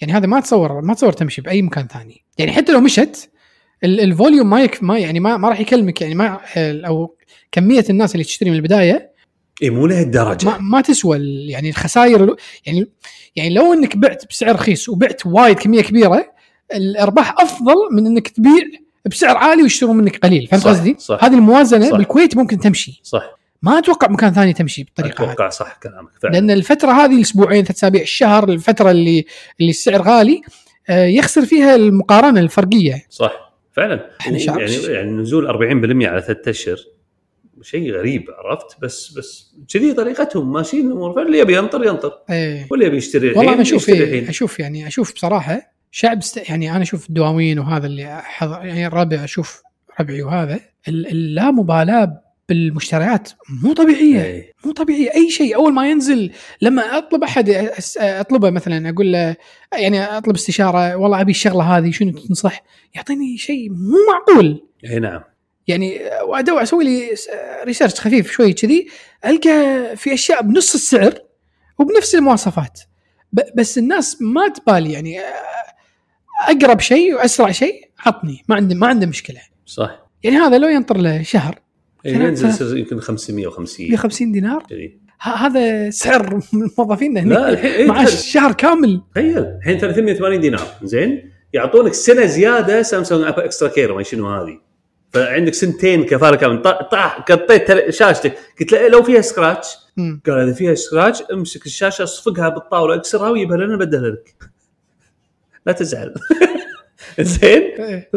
يعني 0.00 0.12
هذا 0.12 0.26
ما 0.26 0.40
تصور 0.40 0.80
ما 0.80 0.94
تصور 0.94 1.12
تمشي 1.12 1.42
بأي 1.42 1.62
مكان 1.62 1.86
ثاني. 1.86 2.24
يعني 2.38 2.52
حتى 2.52 2.72
لو 2.72 2.80
مشت 2.80 3.30
ال- 3.84 4.00
ال 4.00 4.08
volume 4.08 4.50
ما 4.50 4.62
يكفي 4.62 4.84
ما 4.84 4.98
يعني 4.98 5.20
ما, 5.20 5.36
ما 5.36 5.48
راح 5.48 5.60
يكلمك. 5.60 6.00
يعني 6.00 6.14
ما 6.14 6.40
أو 6.56 7.16
كمية 7.52 7.84
الناس 7.90 8.12
اللي 8.14 8.24
تشتري 8.24 8.50
من 8.50 8.56
البداية 8.56 9.10
إي 9.62 9.70
مو 9.70 9.86
لهالدرجه 9.86 10.46
ما, 10.46 10.58
ما 10.58 10.80
تسوى 10.80 11.18
يعني 11.48 11.68
الخسائر 11.70 12.24
ال- 12.24 12.36
يعني 12.66 12.86
يعني 13.36 13.54
لو 13.54 13.72
إنك 13.72 13.96
بعت 13.96 14.24
بسعر 14.30 14.54
رخيص 14.54 14.88
وبعت 14.88 15.26
وايد 15.26 15.58
كمية 15.58 15.82
كبيرة 15.82 16.24
الأرباح 16.74 17.34
أفضل 17.40 17.74
من 17.92 18.06
إنك 18.06 18.28
تبيع 18.28 18.52
بسعر 19.10 19.36
عالي 19.36 19.62
ويشترون 19.62 19.96
منك 19.96 20.16
قليل. 20.16 20.46
فهمت 20.46 20.64
قصدي؟ 20.66 20.96
هذه 21.22 21.34
الموازنة 21.34 21.90
صح. 21.90 21.96
بالكويت 21.96 22.36
ممكن 22.36 22.58
تمشي. 22.58 23.00
صح. 23.04 23.39
ما 23.62 23.78
أتوقع 23.78 24.08
مكان 24.08 24.32
ثاني 24.32 24.52
تمشي 24.52 24.84
بالطريقة 24.84 25.24
هذه 25.24 25.32
أتوقع 25.32 25.48
صح 25.48 25.78
كلامك 25.82 26.10
فعلا. 26.22 26.32
لأن 26.32 26.50
الفترة 26.50 26.92
هذه 26.92 27.16
الأسبوعين 27.16 27.64
ثلاث 27.64 27.76
أسابيع 27.76 28.02
الشهر 28.02 28.48
الفترة 28.48 28.90
اللي 28.90 29.24
اللي 29.60 29.70
السعر 29.70 30.02
غالي 30.02 30.42
آه، 30.88 31.04
يخسر 31.06 31.46
فيها 31.46 31.74
المقارنة 31.76 32.40
الفرقية. 32.40 33.06
صح 33.10 33.52
فعلا. 33.72 34.10
يعني 34.26 34.38
ش- 34.38 34.88
يعني 34.88 35.10
نزول 35.10 35.46
40% 35.48 36.06
على 36.08 36.20
ثلاثة 36.22 36.50
أشهر 36.50 36.76
شيء 37.62 37.92
غريب 37.92 38.24
عرفت؟ 38.44 38.80
بس 38.82 39.12
بس 39.18 39.54
كذي 39.72 39.92
طريقتهم 39.92 40.52
ماشيين 40.52 40.86
الأمور. 40.86 41.14
فاللي 41.14 41.38
يبي 41.38 41.56
ينطر 41.56 41.84
ينطر. 41.84 42.12
إيه. 42.30 42.66
واللي 42.70 42.86
يبي 42.86 42.96
يشتري 42.96 43.26
الحين 43.26 43.38
والله 43.38 43.52
أنا 43.54 43.62
أشوف 43.62 43.88
إيه 43.88 44.30
أشوف 44.30 44.60
يعني 44.60 44.86
أشوف 44.86 45.14
بصراحة 45.14 45.72
شعب 45.90 46.18
است... 46.18 46.48
يعني 46.48 46.70
أنا 46.70 46.82
أشوف 46.82 47.08
الدواوين 47.08 47.58
وهذا 47.58 47.86
اللي 47.86 48.20
حضر 48.24 48.64
يعني 48.66 48.86
الربع 48.86 49.24
أشوف 49.24 49.62
ربعي 50.00 50.22
وهذا 50.22 50.60
ال- 50.88 51.06
اللامبالاه 51.06 52.22
بالمشتريات. 52.50 53.28
مو 53.62 53.72
طبيعية. 53.72 54.24
إيه. 54.24 54.52
مو 54.64 54.72
طبيعية. 54.72 55.14
أي 55.14 55.30
شيء. 55.30 55.56
أول 55.56 55.72
ما 55.72 55.90
ينزل 55.90 56.32
لما 56.62 56.98
أطلب 56.98 57.24
أحد 57.24 57.50
أطلبه 57.98 58.50
مثلا 58.50 58.90
أقول 58.90 59.12
له 59.12 59.36
يعني 59.72 60.04
أطلب 60.04 60.34
استشارة 60.34 60.96
والله 60.96 61.20
أبي 61.20 61.30
الشغلة 61.30 61.62
هذه 61.62 61.90
شنو 61.90 62.10
تنصح؟ 62.10 62.62
يعطيني 62.94 63.38
شيء 63.38 63.70
مو 63.70 63.96
معقول. 64.12 64.66
إي 64.84 64.98
نعم. 64.98 65.20
يعني 65.66 66.00
وادور 66.26 66.62
أسوي 66.62 66.84
لي 66.84 67.08
research 67.64 67.94
خفيف 67.94 68.32
شوي 68.32 68.52
كذي 68.52 68.88
ألقى 69.26 69.96
في 69.96 70.14
أشياء 70.14 70.42
بنص 70.42 70.74
السعر 70.74 71.14
وبنفس 71.78 72.14
المواصفات. 72.14 72.80
بس 73.56 73.78
الناس 73.78 74.22
ما 74.22 74.48
تبالي. 74.48 74.92
يعني 74.92 75.20
أقرب 76.48 76.80
شيء 76.80 77.14
وأسرع 77.14 77.50
شيء 77.50 77.90
عطني. 78.06 78.42
ما 78.48 78.56
عندي 78.56 78.74
ما 78.74 78.86
عنده 78.86 79.06
مشكلة. 79.06 79.40
صح. 79.66 80.06
يعني 80.22 80.36
هذا 80.36 80.58
لو 80.58 80.68
ينطر 80.68 80.96
له 80.96 81.22
شهر 81.22 81.58
ينزل 82.04 82.48
يصير 82.48 82.76
يمكن 82.76 83.00
550 83.00 83.88
ب 83.90 83.96
50 83.96 84.32
دينار؟ 84.32 84.62
ه- 85.22 85.28
هذا 85.28 85.90
سعر 85.90 86.40
الموظفين 86.54 87.18
هنا 87.18 87.34
لا 87.34 87.48
الحين 87.50 87.70
إيه، 87.70 87.86
معاش 87.86 88.32
شهر 88.32 88.52
كامل. 88.52 89.00
تخيل 89.14 89.38
الحين 89.38 89.78
380 89.78 90.40
دينار. 90.40 90.66
زين؟ 90.82 91.30
يعطونك 91.52 91.94
سنة 91.94 92.26
زيادة 92.26 92.82
سامسونج 92.82 93.24
اب 93.24 93.38
extra 93.38 93.68
care 93.68 93.94
ما 93.94 94.02
شنو 94.02 94.28
هذه. 94.28 94.58
فعندك 95.12 95.54
سنتين 95.54 96.04
كفالة 96.04 96.36
كامل 96.36 96.62
طا- 96.62 96.88
طاح 96.90 97.20
قطيت 97.20 97.90
شاشتك. 97.90 98.34
قلت 98.60 98.72
له 98.72 98.78
إيه 98.80 98.88
لو 98.88 99.02
فيها 99.02 99.20
scratch. 99.20 99.68
قال 100.26 100.38
إذا 100.38 100.52
فيها 100.52 100.74
scratch 100.74 101.22
امسك 101.32 101.66
الشاشة 101.66 102.02
اصفقها 102.02 102.48
بالطاولة 102.48 102.94
اكسرها 102.94 103.30
ويبها 103.30 103.56
لنا 103.56 103.76
بدلها 103.76 104.10
لك. 104.10 104.34
لا 105.66 105.72
تزعل. 105.72 106.14
زين؟ 107.20 107.62
إيه. 107.62 108.10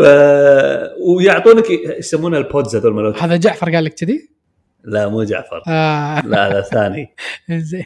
ويعطونك 1.08 1.70
يسمونها 2.00 2.40
ال 2.40 2.47
Buds 2.47 2.76
هذول 2.76 2.94
مالوت. 2.94 3.18
هذا 3.18 3.36
جعفر 3.36 3.76
قال 3.76 3.84
لك 3.84 3.94
كذي؟ 3.94 4.30
لا 4.84 5.08
مو 5.08 5.24
جعفر. 5.24 5.64
آه. 5.68 6.22
لا 6.22 6.50
لا 6.50 6.62
ثاني. 6.62 7.16
زين. 7.52 7.86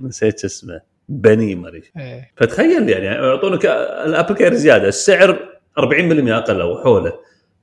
نسيت 0.00 0.44
اسمه. 0.44 0.80
بني 1.08 1.54
مري 1.54 1.82
إيه. 1.96 2.32
فتخيل 2.36 2.88
يعني 2.88 3.06
يعطونك 3.06 3.66
ال 4.06 4.11
Apple 4.11 4.34
Care 4.34 4.54
زيادة. 4.54 4.88
السعر 4.88 5.48
40% 5.78 5.82
أقل 5.82 6.60
أو 6.60 6.82
حوله. 6.82 7.12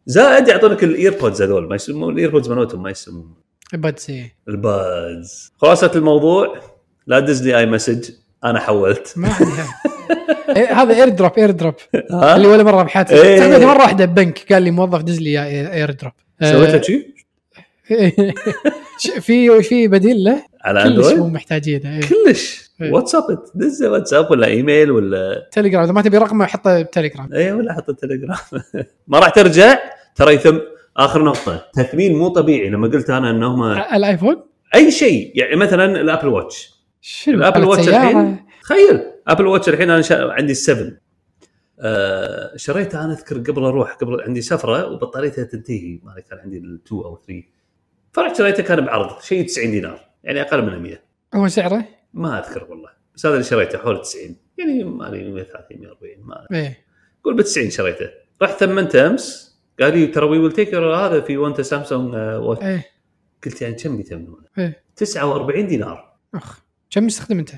زائد 0.06 0.48
يعطونك 0.48 0.84
ال 0.84 0.91
AirPods 0.91 1.42
هذول. 1.42 1.68
ما 1.70 1.76
يسمون 1.76 2.14
ال 2.14 2.18
AirPods 2.18 2.50
مالتهم 2.50 2.84
ما 2.84 2.90
يسمون. 2.90 3.34
Buds 3.74 4.06
إيه. 4.10 4.36
ال 4.48 4.69
Buds 4.69 5.54
خلاصة 5.58 5.92
الموضوع 5.96 6.60
لا 7.08 7.20
لي 7.20 7.58
أي 7.58 7.66
message 7.66 8.10
أنا 8.44 8.60
حولت. 8.60 9.14
ما 9.18 9.30
هذا 10.58 10.94
AirDrop 10.96 11.32
AirDrop 11.38 11.74
اللي 12.36 12.48
ولا 12.48 12.64
مرة 12.64 12.84
بحياتي. 12.84 13.14
إيه. 13.22 13.36
استخدمته 13.36 13.66
مرة 13.68 13.78
واحدة 13.82 14.06
ببنك 14.06 14.54
قال 14.54 14.64
لي 14.64 14.72
موظف 14.72 15.02
دز 15.02 15.20
لي 15.20 15.44
AirDrop 15.74 16.14
سويت 16.44 16.70
له 16.70 16.82
شي؟ 16.82 17.14
ش- 19.00 19.20
في 19.20 19.62
في 19.64 19.88
بديل 19.88 20.24
له؟ 20.24 20.44
على 20.62 20.84
كلش 20.84 20.96
مو 20.98 21.02
Android 21.10 21.34
محتاجينه 21.34 21.96
إيه. 21.96 22.02
كلش؟ 22.02 22.72
إيه. 22.82 22.92
واتساب 22.92 23.24
دزه 23.56 23.92
واتساب 23.92 24.32
ولا 24.32 24.48
إيميل 24.48 24.92
ولا 24.92 25.50
تليجرام 25.52 25.84
إذا 25.84 25.92
ما 25.92 26.02
تبي 26.02 26.18
رقمه 26.18 26.46
حطه 26.46 26.82
بتليجرام 26.82 27.34
اي 27.34 27.52
ولا 27.52 27.74
حط 27.74 27.90
التليجرام 27.90 28.38
ما 29.08 29.20
راح 29.20 29.30
ترجع؟ 29.30 29.80
ترى 30.16 30.34
يثم 30.34 30.58
آخر 30.98 31.24
نقطة. 31.24 31.66
تثمين 31.74 32.16
مو 32.16 32.28
طبيعي. 32.28 32.70
لما 32.70 32.88
قلت 32.88 33.10
أنا 33.10 33.30
انهم 33.30 33.64
ال 33.64 33.75
iPhone 33.75 34.44
أي 34.76 34.92
شيء. 34.92 35.32
يعني 35.36 35.56
مثلا 35.56 36.02
ال 36.02 36.06
Apple 36.06 36.28
Watch. 36.28 36.74
شنو؟ 37.02 37.38
ال 37.38 37.42
Apple 37.42 37.64
Watch؟ 37.64 37.90
الحين؟ 37.90 38.46
تخيل. 38.64 39.02
Apple 39.30 39.48
Watch 39.48 39.70
الحين 39.70 39.90
أنا 39.90 40.02
شا... 40.02 40.32
عندي 40.32 40.52
ال 40.52 40.60
seven 40.60 40.98
آه 41.80 42.56
شريته 42.56 43.06
أنا 43.06 43.14
أذكر 43.14 43.38
قبل 43.38 43.64
أروح 43.64 43.94
قبل 43.94 44.22
عندي 44.22 44.42
سفرة 44.42 44.88
وبطاريتها 44.88 45.44
تنتهي. 45.44 46.00
ما 46.04 46.20
كان 46.30 46.40
عندي 46.40 46.60
ال2 46.60 46.92
أو 46.92 47.20
3 47.28 47.44
فرحت 48.12 48.38
شريته 48.38 48.64
كان 48.64 48.86
بعرض 48.86 49.22
شيء 49.22 49.46
90 49.48 49.72
دينار 49.72 50.10
يعني 50.24 50.42
أقل 50.42 50.66
من 50.66 50.84
100 50.84 51.02
هو 51.36 51.48
سعره؟ 51.48 51.86
ما 52.14 52.40
أذكر 52.40 52.68
والله. 52.70 52.90
بس 53.16 53.26
هذا 53.26 53.34
اللي 53.34 53.46
شريته 53.46 53.78
حول 53.78 54.02
90 54.02 54.36
يعني 54.58 54.84
ما 54.84 55.08
أدري 55.08 55.32
130 55.32 55.80
140 55.80 56.14
ما 56.20 56.48
إيه. 56.52 56.86
قول 57.24 57.36
ب 57.36 57.42
90 57.42 57.70
شريته. 57.70 58.10
رحت 58.42 58.60
ثمنته 58.60 59.08
أمس 59.08 59.50
قال 59.80 59.98
لي 59.98 60.08
ترى 60.08 60.26
وي 60.26 60.40
ويل 60.40 60.52
تيك 60.52 60.74
هذا 60.74 61.22
في 61.22 61.38
وانت 61.38 61.62
سامسونج 61.62 62.14
واتش 62.16 62.64
إيه. 62.64 62.86
قلت 63.46 63.62
يعني 63.62 63.76
كم 63.76 63.98
بيثمنونه؟ 63.98 64.46
إيه. 64.58 64.84
49 64.96 65.68
دينار. 65.68 66.18
أخ 66.36 66.60
كم 66.90 67.08
يستخدم 67.08 67.40
انت؟ 67.40 67.52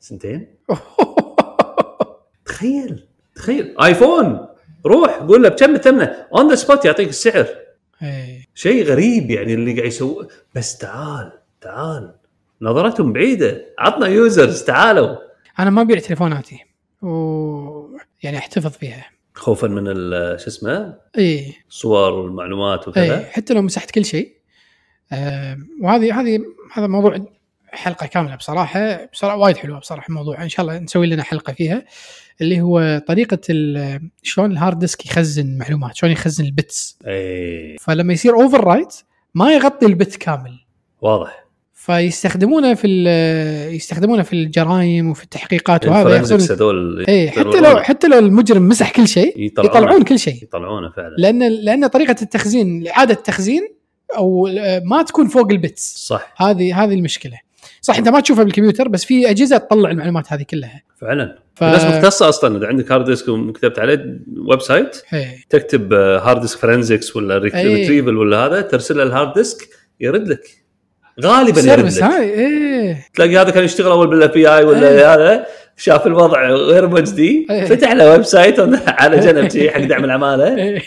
سنتين. 0.00 0.46
تخيل 2.46 3.04
تخيل. 3.34 3.74
آيفون 3.82 4.46
روح 4.86 5.10
قول 5.10 5.42
له 5.42 5.48
بكم 5.48 5.76
ثمنه 5.76 6.04
اون 6.34 6.48
ذا 6.48 6.54
سبوت 6.54 6.84
يعطيك 6.84 7.08
السعر. 7.08 7.46
إيه. 8.02 8.44
شيء 8.54 8.84
غريب 8.84 9.30
يعني 9.30 9.54
اللي 9.54 9.72
قاعد 9.72 9.86
يسوي. 9.86 10.28
بس 10.54 10.78
تعال 10.78 11.32
تعال. 11.60 12.14
نظرتهم 12.62 13.12
بعيدة. 13.12 13.64
عطنا 13.78 14.06
users 14.06 14.62
تعالوا. 14.62 15.16
أنا 15.58 15.70
ما 15.70 15.82
أبيع 15.82 15.98
تليفوناتي. 15.98 16.64
و 17.02 17.08
يعني 18.22 18.38
أحتفظ 18.38 18.70
فيها 18.70 19.06
خوفا 19.34 19.66
من 19.66 19.84
شو 20.38 20.46
اسمه؟ 20.46 20.94
إيه. 21.18 21.54
الصور 21.70 22.12
والمعلومات 22.12 22.88
وكذا. 22.88 23.24
حتى 23.24 23.54
لو 23.54 23.62
مسحت 23.62 23.90
كل 23.90 24.04
شيء. 24.04 24.34
آه 25.12 25.58
وهذه 25.82 26.20
هذه 26.20 26.40
هذا 26.72 26.86
موضوع 26.86 27.26
حلقة 27.72 28.06
كاملة 28.06 28.36
بصراحة 28.36 29.04
بصراحة 29.04 29.36
وايد 29.36 29.56
حلوة 29.56 29.78
بصراحة 29.78 30.08
الموضوع. 30.08 30.42
إن 30.42 30.48
شاء 30.48 30.66
الله 30.66 30.78
نسوي 30.78 31.06
لنا 31.06 31.22
حلقة 31.22 31.52
فيها 31.52 31.84
اللي 32.40 32.60
هو 32.60 33.02
طريقة 33.06 33.40
شلون 34.22 34.52
ال 34.52 34.57
hard 34.57 34.78
disk 34.78 35.06
يخزن 35.06 35.58
معلومات 35.58 35.96
شلون 35.96 36.12
يخزن 36.12 36.44
ال 36.44 36.53
bits. 36.53 36.98
اي 37.06 37.76
فلما 37.80 38.12
يصير 38.12 38.34
overwrite 38.34 38.94
ما 39.34 39.52
يغطي 39.52 39.86
ال 39.86 39.93
bit 39.93 40.16
كامل. 40.16 40.58
واضح. 41.02 41.44
فيستخدمونه 41.74 42.74
في 42.74 42.88
يستخدمونه 43.72 44.22
في 44.22 44.32
الجرائم 44.32 45.10
وفي 45.10 45.24
التحقيقات 45.24 45.86
وهذا 45.86 46.20
هذول 46.20 47.04
اي 47.08 47.30
حتى 47.30 47.60
لو. 47.60 47.76
حتى 47.76 48.08
لو 48.08 48.18
المجرم 48.18 48.68
مسح 48.68 48.92
كل 48.92 49.08
شيء 49.08 49.40
يطلعونه. 49.40 49.70
يطلعون 49.70 50.02
كل 50.02 50.18
شيء. 50.18 50.42
يطلعونه 50.42 50.90
فعلا. 50.90 51.14
لأن 51.18 51.52
لأن 51.52 51.86
طريقة 51.86 52.16
التخزين 52.22 52.88
إعادة 52.88 53.14
التخزين 53.14 53.68
أو 54.16 54.46
آه، 54.46 54.82
ما 54.84 55.02
تكون 55.02 55.28
فوق 55.28 55.50
ال 55.50 55.59
bits. 55.59 56.06
صح. 56.06 56.34
هذه 56.36 56.84
هذه 56.84 56.94
المشكلة. 56.94 57.38
صح 57.80 57.98
انت 57.98 58.08
ما 58.08 58.20
تشوفها 58.20 58.44
بالكمبيوتر 58.44 58.88
بس 58.88 59.04
في 59.04 59.30
أجهزة 59.30 59.56
تطلع 59.56 59.90
المعلومات 59.90 60.32
هذه 60.32 60.42
كلها 60.42 60.82
فعلا 61.00 61.38
ف... 61.54 61.64
في 61.64 61.70
ناس 61.70 61.84
مختصة 61.84 62.28
أصلا 62.28 62.58
إذا 62.58 62.66
عندك 62.66 62.92
hard 62.92 63.04
disk 63.04 63.28
وكتبت 63.28 63.78
عليه 63.78 64.18
website 64.48 65.02
إيه. 65.12 65.44
تكتب 65.50 65.92
hard 65.92 66.40
disk 66.40 66.58
forensics 66.58 67.16
ولا. 67.16 67.38
retrieval 67.38 68.16
ولا 68.16 68.46
هذا 68.46 68.60
ترسل 68.60 68.96
له 68.96 69.02
ال 69.02 69.08
hard 69.08 69.32
disk 69.32 69.68
يرد 70.00 70.28
لك 70.28 70.68
غالبا 71.20 71.60
يرد 71.60 71.84
لك 71.84 72.02
هاي 72.02 72.30
إيه 72.30 73.06
تلاقي 73.14 73.36
هذا 73.36 73.50
كان 73.50 73.64
يشتغل 73.64 73.90
أول 73.90 74.06
بال 74.06 74.30
FBI 74.30 74.64
ولا 74.64 74.88
أي. 74.88 75.04
هذا 75.04 75.46
شاف 75.78 76.06
الوضع 76.06 76.48
غير 76.50 76.88
مجدي 76.88 77.46
أي. 77.50 77.66
فتح 77.66 77.92
له 77.92 78.10
website 78.10 78.60
على 78.88 79.20
جنب 79.20 79.50
شي 79.50 79.70
حق 79.70 79.80
دعم 79.80 80.04
العمالة 80.04 80.56
إيه. 80.56 80.82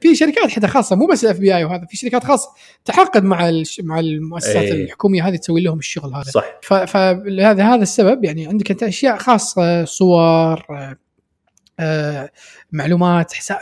في 0.00 0.14
شركات 0.14 0.50
حتى 0.50 0.66
خاصة 0.66 0.96
مو 0.96 1.06
بس 1.06 1.24
ال 1.24 1.38
FBI 1.38 1.64
وهذا 1.64 1.86
في 1.90 1.96
شركات 1.96 2.24
خاصة 2.24 2.48
تعاقد 2.84 3.24
مع. 3.24 3.50
مع 3.82 4.00
المؤسسات 4.00 4.56
إيه. 4.56 4.84
الحكومية 4.84 5.28
هذه 5.28 5.36
تسوي 5.36 5.60
لهم 5.60 5.78
الشغل 5.78 6.14
هذا 6.14 6.22
صح 6.22 6.44
فلهذا 6.86 7.64
هذا 7.64 7.82
السبب 7.82 8.24
يعني 8.24 8.46
عندك 8.46 8.70
أنت 8.70 8.82
أشياء 8.82 9.16
خاصة 9.16 9.84
صور 9.84 10.64
آه، 10.70 10.96
آه، 11.80 12.30
معلومات 12.72 13.32
حساب 13.32 13.58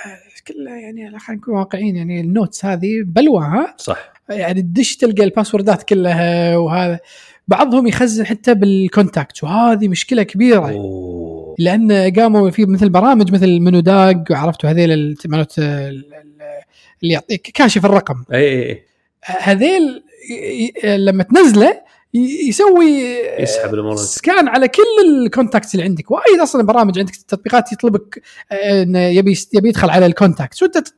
كلها 0.48 0.76
يعني 0.76 1.18
خلينا 1.18 1.40
نكون 1.40 1.54
واقعيين 1.54 1.96
يعني 1.96 2.20
ال 2.20 2.28
notes 2.28 2.64
هذه 2.64 3.02
بلوى 3.04 3.44
ها 3.44 3.74
صح 3.78 4.12
يعني 4.28 4.62
تدش 4.62 4.96
تلقى 4.96 5.24
ال 5.24 5.30
passwordات 5.30 5.82
كلها 5.82 6.56
وهذا 6.56 7.00
بعضهم 7.48 7.86
يخزن 7.86 8.26
حتى 8.26 8.54
بال 8.54 8.74
contact 8.74 9.44
وهذه 9.44 9.88
مشكلة 9.88 10.22
كبيرة. 10.22 10.70
أوه. 10.70 11.54
لأن 11.58 12.12
قاموا 12.16 12.50
في 12.50 12.66
مثل 12.66 12.88
برامج 12.88 13.32
مثل 13.32 13.60
منو 13.60 13.80
داق 13.80 14.24
وعرفتوا 14.30 14.70
هذيل 14.70 15.16
مالت 15.26 15.58
اللي 15.58 16.04
يعطيك 17.02 17.50
كاشف 17.54 17.84
الرقم. 17.84 18.24
اي 18.32 18.38
اي 18.38 18.70
اي 18.70 18.82
هذيل 19.24 20.02
لما 20.84 21.22
تنزله 21.22 21.86
يسوي 22.48 22.90
يسحب 23.38 23.74
الأمور. 23.74 23.96
scan 23.96 24.48
على 24.48 24.68
كل 24.68 24.82
ال 25.08 25.15
contacts 25.15 25.74
اللي 25.74 25.84
عندك. 25.84 26.10
وايد 26.10 26.40
أصلا 26.42 26.62
برامج 26.62 26.98
عندك 26.98 27.16
تطبيقات 27.16 27.72
يطلبك 27.72 28.22
آه، 28.52 28.82
إنه 28.82 28.98
يبي 28.98 29.36
يبي 29.54 29.68
يدخل 29.68 29.90
على 29.90 30.06
ال 30.06 30.12
contacts. 30.12 30.62
وأنت 30.62 30.88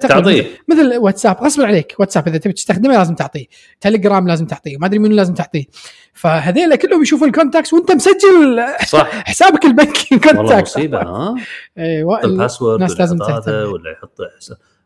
تعطيه. 0.00 0.46
مثل 0.68 0.96
واتساب. 0.96 1.36
غصبا 1.42 1.66
عليك 1.66 1.94
واتساب 1.98 2.28
إذا 2.28 2.38
تبي 2.38 2.52
تستخدمه 2.52 2.96
لازم 2.96 3.14
تعطيه. 3.14 3.46
تليجرام 3.80 4.28
لازم 4.28 4.46
تعطيه. 4.46 4.76
ما 4.76 4.86
أدري 4.86 4.98
منو 4.98 5.16
لازم 5.16 5.34
تعطيه. 5.34 5.64
فهذيلا 6.12 6.76
كلهم 6.76 7.02
يشوفوا 7.02 7.26
ال 7.26 7.31
contacts 7.31 7.72
وأنت 7.72 7.92
مسجل 7.92 8.64
صح. 8.88 9.10
حسابك 9.30 9.64
البنكي 9.64 10.14
والله 10.14 10.32
ال 10.32 10.36
contacts 10.36 10.70
مصيبة 10.70 10.98
ها؟ 10.98 11.34
أيوه 11.78 12.18
يحط 12.18 12.24
ال 12.24 12.30
password 12.30 12.74
الناس 12.74 13.00
لازم 13.00 13.22
هذا. 13.22 13.64
ولا 13.64 13.90
يحط 13.90 14.18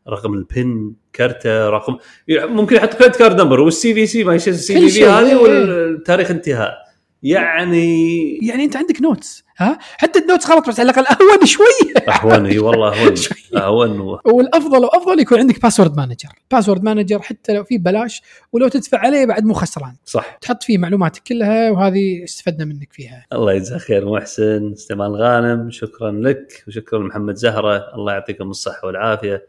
رقم 0.09 0.35
ال 0.35 0.49
PIN 0.49 0.93
كرته 1.15 1.69
رقم 1.69 1.97
ممكن 2.29 2.77
يحط 2.77 2.95
credit 2.95 3.17
card 3.17 3.41
number 3.41 3.61
وال 3.61 3.95
CVC 3.95 4.25
ما 4.25 4.35
يصير 4.35 4.55
ال 4.55 4.75
CVV 4.75 5.07
هذه 5.07 5.27
إيه. 5.27 5.37
والتاريخ 5.37 6.31
انتهاء. 6.31 6.86
يعني 7.23 8.21
يعني 8.43 8.65
انت 8.65 8.77
عندك 8.77 9.03
notes 9.03 9.45
ها؟ 9.59 9.79
حتى 9.81 10.19
ال 10.19 10.24
notes 10.24 10.51
غلط 10.51 10.69
بس 10.69 10.81
على 10.81 10.91
الأقل 10.91 11.07
أهون 11.07 11.47
شوي. 11.47 11.65
أهون 12.09 12.47
إي 12.47 12.59
والله 12.59 13.03
أهون. 13.03 13.15
أهون 13.63 14.01
و- 14.01 14.21
والأفضل 14.25 14.85
وافضل 14.85 15.21
يكون 15.21 15.39
عندك 15.39 15.63
password 15.63 15.97
manager 15.97 16.29
password 16.51 16.83
manager 16.83 17.23
حتى 17.23 17.53
لو 17.55 17.65
في 17.65 17.79
بلاش 17.79 18.23
ولو 18.53 18.69
تدفع 18.69 18.99
عليه 18.99 19.27
بعد 19.27 19.45
مو 19.45 19.55
خسران. 19.55 19.97
صح. 20.05 20.39
تحط 20.41 20.63
فيه 20.63 20.79
معلوماتك 20.79 21.23
كلها 21.23 21.71
وهذه 21.71 22.25
استفدنا 22.25 22.65
منك 22.65 22.93
فيها. 22.93 23.27
الله 23.33 23.53
يجزاه 23.53 23.79
خير 23.79 24.11
محسن 24.13 24.73
استمال 24.73 25.15
غانم 25.17 25.71
شكرا 25.71 26.11
لك. 26.11 26.65
وشكرا 26.69 26.99
محمد 26.99 27.35
زهرة. 27.35 27.95
الله 27.95 28.13
يعطيكم 28.13 28.51
الصحة 28.51 28.87
والعافية. 28.87 29.47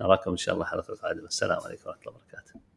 نراكم 0.00 0.30
إن 0.30 0.36
شاء 0.36 0.54
الله 0.54 0.64
الحلقة 0.66 0.92
القادمه 0.92 1.26
السلام 1.26 1.58
عليكم 1.64 1.82
ورحمة 1.86 2.02
الله 2.06 2.16
وبركاته. 2.16 2.67